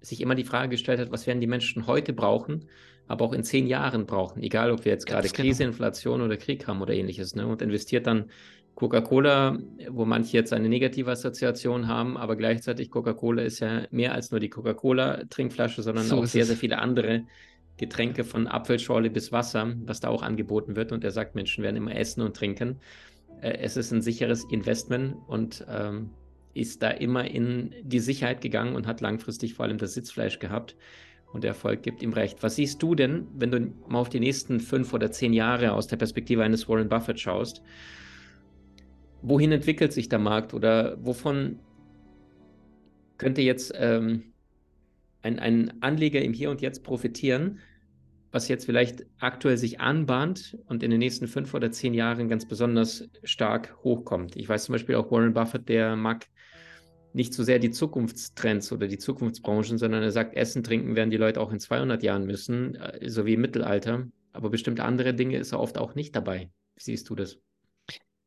sich 0.00 0.20
immer 0.20 0.34
die 0.34 0.44
Frage 0.44 0.70
gestellt 0.70 1.00
hat, 1.00 1.10
was 1.10 1.26
werden 1.26 1.40
die 1.40 1.46
Menschen 1.46 1.86
heute 1.86 2.12
brauchen, 2.12 2.66
aber 3.06 3.24
auch 3.24 3.32
in 3.32 3.42
zehn 3.42 3.66
Jahren 3.66 4.06
brauchen, 4.06 4.42
egal 4.42 4.70
ob 4.70 4.84
wir 4.84 4.92
jetzt 4.92 5.06
gerade 5.06 5.28
genau. 5.28 5.42
Krise, 5.42 5.64
Inflation 5.64 6.20
oder 6.20 6.36
Krieg 6.36 6.66
haben 6.66 6.82
oder 6.82 6.94
ähnliches. 6.94 7.34
Ne? 7.34 7.46
Und 7.46 7.62
investiert 7.62 8.06
dann 8.06 8.30
Coca-Cola, 8.74 9.58
wo 9.88 10.04
manche 10.04 10.36
jetzt 10.36 10.52
eine 10.52 10.68
negative 10.68 11.10
Assoziation 11.10 11.88
haben, 11.88 12.16
aber 12.16 12.36
gleichzeitig 12.36 12.90
Coca-Cola 12.90 13.42
ist 13.42 13.58
ja 13.58 13.82
mehr 13.90 14.14
als 14.14 14.30
nur 14.30 14.38
die 14.38 14.50
Coca-Cola-Trinkflasche, 14.50 15.82
sondern 15.82 16.04
so 16.04 16.18
auch 16.18 16.26
sehr, 16.26 16.44
sehr 16.44 16.56
viele 16.56 16.78
andere 16.78 17.24
Getränke 17.76 18.22
von 18.22 18.46
Apfelschorle 18.46 19.10
bis 19.10 19.32
Wasser, 19.32 19.74
was 19.84 19.98
da 20.00 20.08
auch 20.08 20.22
angeboten 20.22 20.76
wird. 20.76 20.92
Und 20.92 21.02
er 21.02 21.10
sagt, 21.10 21.34
Menschen 21.34 21.64
werden 21.64 21.76
immer 21.76 21.96
essen 21.96 22.22
und 22.22 22.36
trinken. 22.36 22.78
Äh, 23.40 23.58
es 23.58 23.76
ist 23.76 23.92
ein 23.92 24.02
sicheres 24.02 24.44
Investment 24.44 25.16
und 25.26 25.66
ähm, 25.68 26.10
ist 26.58 26.82
da 26.82 26.90
immer 26.90 27.24
in 27.30 27.74
die 27.82 28.00
Sicherheit 28.00 28.40
gegangen 28.40 28.76
und 28.76 28.86
hat 28.86 29.00
langfristig 29.00 29.54
vor 29.54 29.64
allem 29.66 29.78
das 29.78 29.94
Sitzfleisch 29.94 30.38
gehabt. 30.38 30.76
Und 31.32 31.44
der 31.44 31.50
Erfolg 31.50 31.82
gibt 31.82 32.02
ihm 32.02 32.14
recht. 32.14 32.42
Was 32.42 32.56
siehst 32.56 32.82
du 32.82 32.94
denn, 32.94 33.26
wenn 33.34 33.50
du 33.50 33.72
mal 33.86 33.98
auf 33.98 34.08
die 34.08 34.20
nächsten 34.20 34.60
fünf 34.60 34.94
oder 34.94 35.10
zehn 35.10 35.34
Jahre 35.34 35.72
aus 35.72 35.86
der 35.86 35.96
Perspektive 35.96 36.42
eines 36.42 36.68
Warren 36.68 36.88
Buffett 36.88 37.20
schaust? 37.20 37.62
Wohin 39.20 39.52
entwickelt 39.52 39.92
sich 39.92 40.08
der 40.08 40.20
Markt 40.20 40.54
oder 40.54 40.96
wovon 41.04 41.58
könnte 43.18 43.42
jetzt 43.42 43.72
ähm, 43.76 44.32
ein, 45.22 45.38
ein 45.38 45.82
Anleger 45.82 46.22
im 46.22 46.32
Hier 46.32 46.50
und 46.50 46.60
Jetzt 46.62 46.82
profitieren, 46.82 47.58
was 48.30 48.48
jetzt 48.48 48.66
vielleicht 48.66 49.06
aktuell 49.18 49.56
sich 49.56 49.80
anbahnt 49.80 50.56
und 50.66 50.82
in 50.82 50.90
den 50.90 51.00
nächsten 51.00 51.26
fünf 51.26 51.54
oder 51.54 51.70
zehn 51.70 51.94
Jahren 51.94 52.28
ganz 52.28 52.46
besonders 52.46 53.08
stark 53.24 53.76
hochkommt. 53.82 54.36
Ich 54.36 54.48
weiß 54.48 54.64
zum 54.64 54.74
Beispiel 54.74 54.94
auch 54.94 55.10
Warren 55.10 55.32
Buffett, 55.32 55.68
der 55.68 55.96
mag 55.96 56.26
nicht 57.12 57.34
so 57.34 57.42
sehr 57.42 57.58
die 57.58 57.70
Zukunftstrends 57.70 58.72
oder 58.72 58.86
die 58.86 58.98
Zukunftsbranchen, 58.98 59.78
sondern 59.78 60.02
er 60.02 60.12
sagt, 60.12 60.36
Essen, 60.36 60.62
Trinken 60.62 60.96
werden 60.96 61.10
die 61.10 61.16
Leute 61.16 61.40
auch 61.40 61.52
in 61.52 61.60
200 61.60 62.02
Jahren 62.02 62.26
müssen, 62.26 62.76
äh, 62.76 63.08
so 63.08 63.26
wie 63.26 63.34
im 63.34 63.40
Mittelalter. 63.40 64.08
Aber 64.32 64.50
bestimmte 64.50 64.84
andere 64.84 65.14
Dinge 65.14 65.38
ist 65.38 65.52
er 65.52 65.60
oft 65.60 65.78
auch 65.78 65.94
nicht 65.94 66.14
dabei. 66.14 66.50
Wie 66.74 66.82
siehst 66.82 67.08
du 67.10 67.14
das? 67.14 67.38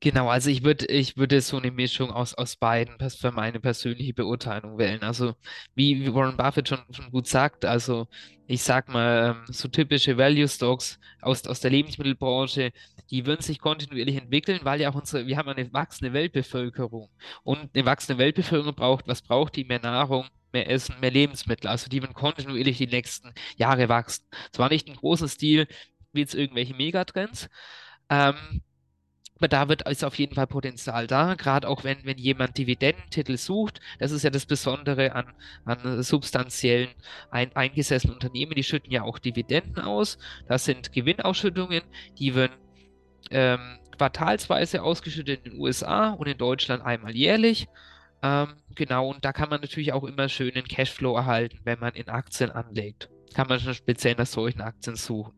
Genau, 0.03 0.29
also 0.29 0.49
ich 0.49 0.63
würde 0.63 0.87
ich 0.87 1.15
würde 1.15 1.41
so 1.41 1.57
eine 1.57 1.69
Mischung 1.69 2.09
aus, 2.09 2.33
aus 2.33 2.55
beiden 2.55 2.97
für 3.11 3.31
meine 3.31 3.59
persönliche 3.59 4.13
Beurteilung 4.15 4.79
wählen. 4.79 5.03
Also 5.03 5.35
wie, 5.75 6.11
Warren 6.11 6.37
Buffett 6.37 6.69
schon, 6.69 6.79
schon 6.89 7.11
gut 7.11 7.27
sagt, 7.27 7.65
also 7.65 8.07
ich 8.47 8.63
sag 8.63 8.89
mal, 8.89 9.35
ähm, 9.47 9.53
so 9.53 9.67
typische 9.67 10.17
Value 10.17 10.47
Stocks 10.47 10.99
aus, 11.21 11.45
aus 11.45 11.59
der 11.59 11.69
Lebensmittelbranche, 11.69 12.71
die 13.11 13.25
würden 13.27 13.41
sich 13.41 13.59
kontinuierlich 13.59 14.15
entwickeln, 14.15 14.61
weil 14.63 14.81
ja 14.81 14.89
auch 14.89 14.95
unsere, 14.95 15.27
wir 15.27 15.37
haben 15.37 15.49
eine 15.49 15.71
wachsende 15.71 16.13
Weltbevölkerung. 16.13 17.09
Und 17.43 17.69
eine 17.75 17.85
wachsende 17.85 18.17
Weltbevölkerung 18.17 18.73
braucht, 18.75 19.07
was 19.07 19.21
braucht 19.21 19.55
die? 19.55 19.65
Mehr 19.65 19.79
Nahrung, 19.81 20.25
mehr 20.51 20.67
Essen, 20.67 20.99
mehr 20.99 21.11
Lebensmittel. 21.11 21.69
Also 21.69 21.89
die 21.89 22.01
werden 22.01 22.15
kontinuierlich 22.15 22.77
die 22.79 22.87
nächsten 22.87 23.33
Jahre 23.55 23.87
wachsen. 23.87 24.25
Zwar 24.51 24.69
nicht 24.69 24.87
im 24.89 24.95
großen 24.95 25.27
Stil 25.29 25.67
wie 26.11 26.21
jetzt 26.21 26.33
irgendwelche 26.35 26.73
Megatrends, 26.73 27.49
ähm, 28.09 28.61
aber 29.41 29.47
da 29.47 29.67
wird, 29.69 29.89
ist 29.89 30.03
auf 30.03 30.19
jeden 30.19 30.35
Fall 30.35 30.45
Potenzial 30.45 31.07
da, 31.07 31.33
gerade 31.33 31.67
auch 31.67 31.83
wenn, 31.83 32.05
wenn 32.05 32.19
jemand 32.19 32.59
Dividendentitel 32.59 33.37
sucht. 33.37 33.79
Das 33.97 34.11
ist 34.11 34.21
ja 34.21 34.29
das 34.29 34.45
Besondere 34.45 35.15
an, 35.15 35.33
an 35.65 36.03
substanziellen 36.03 36.89
ein, 37.31 37.55
eingesessenen 37.55 38.13
Unternehmen. 38.13 38.53
Die 38.53 38.63
schütten 38.63 38.91
ja 38.91 39.01
auch 39.01 39.17
Dividenden 39.17 39.79
aus. 39.79 40.19
Das 40.47 40.65
sind 40.65 40.93
Gewinnausschüttungen, 40.93 41.81
die 42.19 42.35
werden 42.35 42.55
ähm, 43.31 43.79
quartalsweise 43.97 44.83
ausgeschüttet 44.83 45.43
in 45.43 45.53
den 45.53 45.59
USA 45.59 46.11
und 46.11 46.27
in 46.27 46.37
Deutschland 46.37 46.85
einmal 46.85 47.15
jährlich. 47.15 47.67
Ähm, 48.21 48.57
genau, 48.75 49.09
und 49.09 49.25
da 49.25 49.33
kann 49.33 49.49
man 49.49 49.61
natürlich 49.61 49.91
auch 49.91 50.03
immer 50.03 50.29
schönen 50.29 50.67
Cashflow 50.67 51.15
erhalten, 51.15 51.61
wenn 51.63 51.79
man 51.79 51.95
in 51.95 52.09
Aktien 52.09 52.51
anlegt 52.51 53.09
kann 53.33 53.47
man 53.47 53.59
schon 53.59 53.73
speziell 53.73 54.15
nach 54.15 54.25
solchen 54.25 54.61
Aktien 54.61 54.95
suchen. 54.95 55.33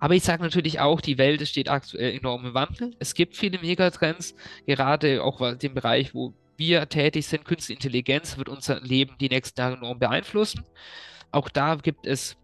Aber 0.00 0.14
ich 0.14 0.22
sage 0.22 0.42
natürlich 0.42 0.80
auch, 0.80 1.00
die 1.00 1.18
Welt 1.18 1.46
steht 1.46 1.68
aktuell 1.68 2.16
enorm 2.16 2.46
im 2.46 2.54
Wandel. 2.54 2.94
Es 2.98 3.14
gibt 3.14 3.36
viele 3.36 3.58
Megatrends, 3.58 4.34
gerade 4.66 5.22
auch 5.22 5.40
in 5.40 5.58
dem 5.58 5.74
Bereich, 5.74 6.14
wo 6.14 6.34
wir 6.56 6.88
tätig 6.88 7.26
sind. 7.26 7.44
Künstliche 7.44 7.78
Intelligenz 7.78 8.38
wird 8.38 8.48
unser 8.48 8.80
Leben 8.80 9.16
die 9.20 9.28
nächsten 9.28 9.60
Jahre 9.60 9.76
enorm 9.76 9.98
beeinflussen. 9.98 10.64
Auch 11.30 11.48
da 11.48 11.74
gibt 11.76 12.06
es 12.06 12.36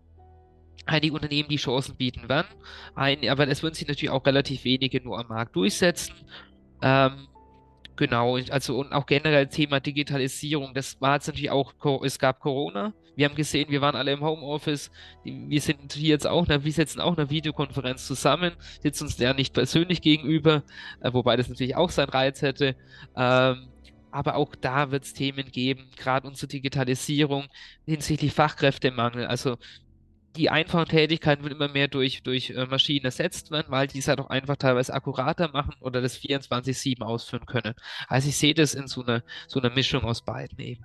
einige 0.86 1.14
Unternehmen, 1.14 1.48
die 1.48 1.56
Chancen 1.56 1.96
bieten 1.96 2.28
werden. 2.28 2.48
Ein, 2.94 3.28
aber 3.28 3.46
es 3.48 3.62
würden 3.62 3.74
sich 3.74 3.86
natürlich 3.86 4.10
auch 4.10 4.26
relativ 4.26 4.64
wenige 4.64 5.00
nur 5.02 5.18
am 5.18 5.28
Markt 5.28 5.54
durchsetzen. 5.54 6.14
Ähm, 6.82 7.28
Genau, 8.00 8.38
also 8.48 8.78
und 8.78 8.94
auch 8.94 9.04
generell 9.04 9.48
Thema 9.48 9.78
Digitalisierung, 9.78 10.72
das 10.72 10.98
war 11.02 11.16
jetzt 11.16 11.26
natürlich 11.26 11.50
auch, 11.50 11.74
es 12.02 12.18
gab 12.18 12.40
Corona, 12.40 12.94
wir 13.14 13.28
haben 13.28 13.34
gesehen, 13.34 13.68
wir 13.68 13.82
waren 13.82 13.94
alle 13.94 14.12
im 14.12 14.22
Homeoffice, 14.22 14.90
wir 15.22 15.60
sind 15.60 15.92
hier 15.92 16.08
jetzt 16.08 16.26
auch, 16.26 16.48
wir 16.48 16.72
setzen 16.72 17.02
auch 17.02 17.18
eine 17.18 17.28
Videokonferenz 17.28 18.06
zusammen, 18.06 18.52
sitzen 18.82 19.04
uns 19.04 19.18
ja 19.18 19.34
nicht 19.34 19.52
persönlich 19.52 20.00
gegenüber, 20.00 20.62
äh, 21.02 21.12
wobei 21.12 21.36
das 21.36 21.50
natürlich 21.50 21.76
auch 21.76 21.90
seinen 21.90 22.08
Reiz 22.08 22.40
hätte, 22.40 22.74
ähm, 23.18 23.68
aber 24.10 24.36
auch 24.36 24.54
da 24.54 24.90
wird 24.90 25.04
es 25.04 25.12
Themen 25.12 25.52
geben, 25.52 25.90
gerade 25.94 26.26
unsere 26.26 26.48
Digitalisierung 26.48 27.48
hinsichtlich 27.84 28.32
Fachkräftemangel, 28.32 29.26
also 29.26 29.58
die 30.36 30.50
einfachen 30.50 30.86
Tätigkeiten 30.86 31.42
werden 31.42 31.56
immer 31.56 31.68
mehr 31.68 31.88
durch, 31.88 32.22
durch 32.22 32.50
äh, 32.50 32.66
Maschinen 32.66 33.04
ersetzt 33.04 33.50
werden, 33.50 33.66
weil 33.70 33.86
die 33.86 33.98
es 33.98 34.08
halt 34.08 34.20
auch 34.20 34.30
einfach 34.30 34.56
teilweise 34.56 34.94
akkurater 34.94 35.48
machen 35.48 35.74
oder 35.80 36.00
das 36.00 36.18
24-7 36.18 37.02
ausführen 37.02 37.46
können. 37.46 37.74
Also 38.08 38.28
ich 38.28 38.36
sehe 38.36 38.54
das 38.54 38.74
in 38.74 38.86
so 38.86 39.02
einer 39.02 39.22
so 39.48 39.60
einer 39.60 39.70
Mischung 39.70 40.04
aus 40.04 40.24
beiden 40.24 40.58
eben. 40.58 40.84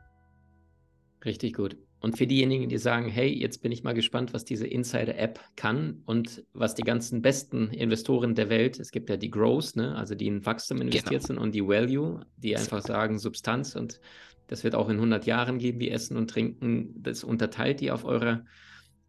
Richtig 1.23 1.53
gut. 1.53 1.77
Und 1.99 2.17
für 2.17 2.27
diejenigen, 2.27 2.69
die 2.69 2.77
sagen, 2.77 3.09
hey, 3.09 3.33
jetzt 3.33 3.63
bin 3.63 3.71
ich 3.71 3.83
mal 3.83 3.93
gespannt, 3.93 4.31
was 4.31 4.45
diese 4.45 4.67
Insider-App 4.67 5.39
kann 5.55 6.03
und 6.05 6.43
was 6.53 6.75
die 6.75 6.83
ganzen 6.83 7.23
besten 7.23 7.69
Investoren 7.71 8.35
der 8.35 8.49
Welt, 8.49 8.79
es 8.79 8.91
gibt 8.91 9.09
ja 9.09 9.17
die 9.17 9.31
Growth, 9.31 9.75
ne, 9.75 9.95
also 9.95 10.13
die 10.13 10.27
in 10.27 10.45
Wachstum 10.45 10.81
investiert 10.81 11.23
genau. 11.23 11.25
sind 11.25 11.37
und 11.39 11.55
die 11.55 11.65
Value, 11.65 12.23
die 12.37 12.55
einfach 12.55 12.83
sagen 12.83 13.17
Substanz 13.17 13.75
und 13.75 13.99
das 14.47 14.63
wird 14.63 14.75
auch 14.75 14.89
in 14.89 14.97
100 14.97 15.25
Jahren 15.25 15.57
geben, 15.57 15.79
wie 15.79 15.89
Essen 15.89 16.17
und 16.17 16.29
Trinken. 16.29 16.93
Das 17.01 17.23
unterteilt 17.23 17.79
die 17.79 17.89
auf 17.89 18.05
eurer 18.05 18.45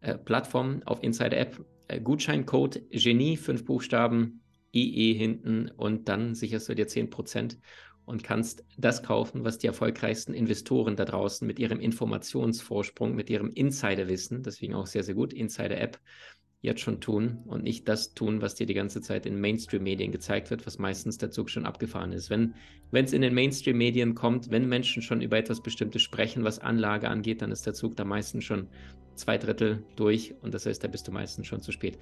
äh, 0.01 0.17
Plattform, 0.17 0.81
auf 0.85 1.03
Insider 1.03 1.37
App. 1.37 1.63
Äh, 1.87 2.01
Gutscheincode 2.01 2.81
Genie, 2.91 3.37
fünf 3.37 3.65
Buchstaben, 3.65 4.41
IE 4.73 5.13
hinten 5.13 5.69
und 5.69 6.09
dann 6.09 6.35
sicherst 6.35 6.69
du 6.69 6.75
dir 6.75 6.87
10% 6.87 7.57
und 8.05 8.23
kannst 8.23 8.63
das 8.77 9.03
kaufen, 9.03 9.43
was 9.43 9.57
die 9.57 9.67
erfolgreichsten 9.67 10.33
Investoren 10.33 10.95
da 10.95 11.05
draußen 11.05 11.45
mit 11.45 11.59
ihrem 11.59 11.79
Informationsvorsprung, 11.79 13.15
mit 13.15 13.29
ihrem 13.29 13.51
Insiderwissen, 13.51 14.43
deswegen 14.43 14.75
auch 14.75 14.87
sehr, 14.87 15.03
sehr 15.03 15.15
gut, 15.15 15.33
Insider-App, 15.33 15.99
jetzt 16.61 16.81
schon 16.81 16.99
tun 16.99 17.39
und 17.45 17.63
nicht 17.63 17.87
das 17.87 18.13
tun, 18.13 18.41
was 18.41 18.55
dir 18.55 18.65
die 18.65 18.73
ganze 18.73 19.01
Zeit 19.01 19.25
in 19.25 19.39
Mainstream-Medien 19.39 20.11
gezeigt 20.11 20.49
wird, 20.49 20.65
was 20.65 20.79
meistens 20.79 21.17
der 21.17 21.31
Zug 21.31 21.49
schon 21.49 21.65
abgefahren 21.65 22.11
ist. 22.11 22.29
Wenn 22.29 22.53
es 22.91 23.13
in 23.13 23.21
den 23.21 23.33
Mainstream-Medien 23.33 24.15
kommt, 24.15 24.49
wenn 24.49 24.67
Menschen 24.67 25.01
schon 25.01 25.21
über 25.21 25.37
etwas 25.37 25.61
Bestimmtes 25.61 26.01
sprechen, 26.01 26.43
was 26.43 26.59
Anlage 26.59 27.09
angeht, 27.09 27.41
dann 27.41 27.51
ist 27.51 27.65
der 27.65 27.73
Zug 27.73 27.95
da 27.95 28.05
meistens 28.05 28.43
schon 28.43 28.67
zwei 29.15 29.37
Drittel 29.37 29.83
durch 29.95 30.33
und 30.41 30.53
das 30.53 30.65
heißt, 30.65 30.83
da 30.83 30.87
bist 30.87 31.07
du 31.07 31.11
meistens 31.11 31.47
schon 31.47 31.61
zu 31.61 31.71
spät. 31.71 31.97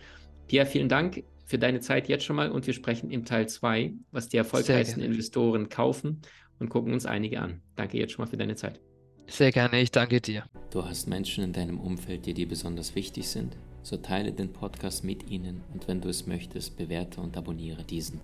Pierre, 0.48 0.66
vielen 0.66 0.90
Dank 0.90 1.24
für 1.46 1.58
deine 1.58 1.80
Zeit 1.80 2.08
jetzt 2.08 2.24
schon 2.24 2.36
mal 2.36 2.52
und 2.52 2.66
wir 2.66 2.74
sprechen 2.74 3.12
im 3.12 3.26
Teil 3.26 3.48
2, 3.48 3.94
was 4.12 4.30
die 4.30 4.38
erfolgreichsten 4.38 5.02
Investoren 5.02 5.70
kaufen 5.70 6.22
und 6.60 6.70
gucken 6.70 6.94
uns 6.94 7.06
einige 7.06 7.42
an. 7.42 7.62
Danke 7.76 7.98
jetzt 7.98 8.14
schon 8.14 8.24
mal 8.24 8.30
für 8.30 8.38
deine 8.38 8.56
Zeit. 8.56 8.80
Sehr 9.28 9.52
gerne, 9.52 9.82
ich 9.82 9.92
danke 9.92 10.22
dir. 10.22 10.46
Du 10.72 10.86
hast 10.86 11.08
Menschen 11.08 11.44
in 11.44 11.54
deinem 11.54 11.80
Umfeld, 11.80 12.26
die 12.26 12.34
dir 12.34 12.48
besonders 12.48 12.96
wichtig 12.96 13.28
sind? 13.28 13.58
So 13.86 13.98
teile 13.98 14.32
den 14.32 14.52
Podcast 14.52 15.04
mit 15.04 15.30
ihnen 15.30 15.62
und 15.72 15.88
wenn 15.88 16.02
du 16.02 16.10
es 16.10 16.26
möchtest, 16.26 16.76
bewerte 16.76 17.22
und 17.22 17.38
abonniere 17.38 17.84
diesen. 17.84 18.20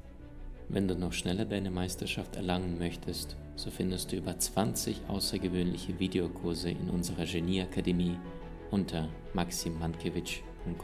Wenn 0.69 0.87
du 0.87 0.95
noch 0.95 1.13
schneller 1.13 1.45
deine 1.45 1.69
Meisterschaft 1.69 2.35
erlangen 2.35 2.79
möchtest, 2.79 3.37
so 3.55 3.69
findest 3.69 4.11
du 4.11 4.15
über 4.15 4.39
20 4.39 5.01
außergewöhnliche 5.07 5.99
Videokurse 5.99 6.71
in 6.71 6.89
unserer 6.89 7.25
Genieakademie 7.25 8.17
unter 8.71 9.07
maximandkevich.com. 9.35 10.81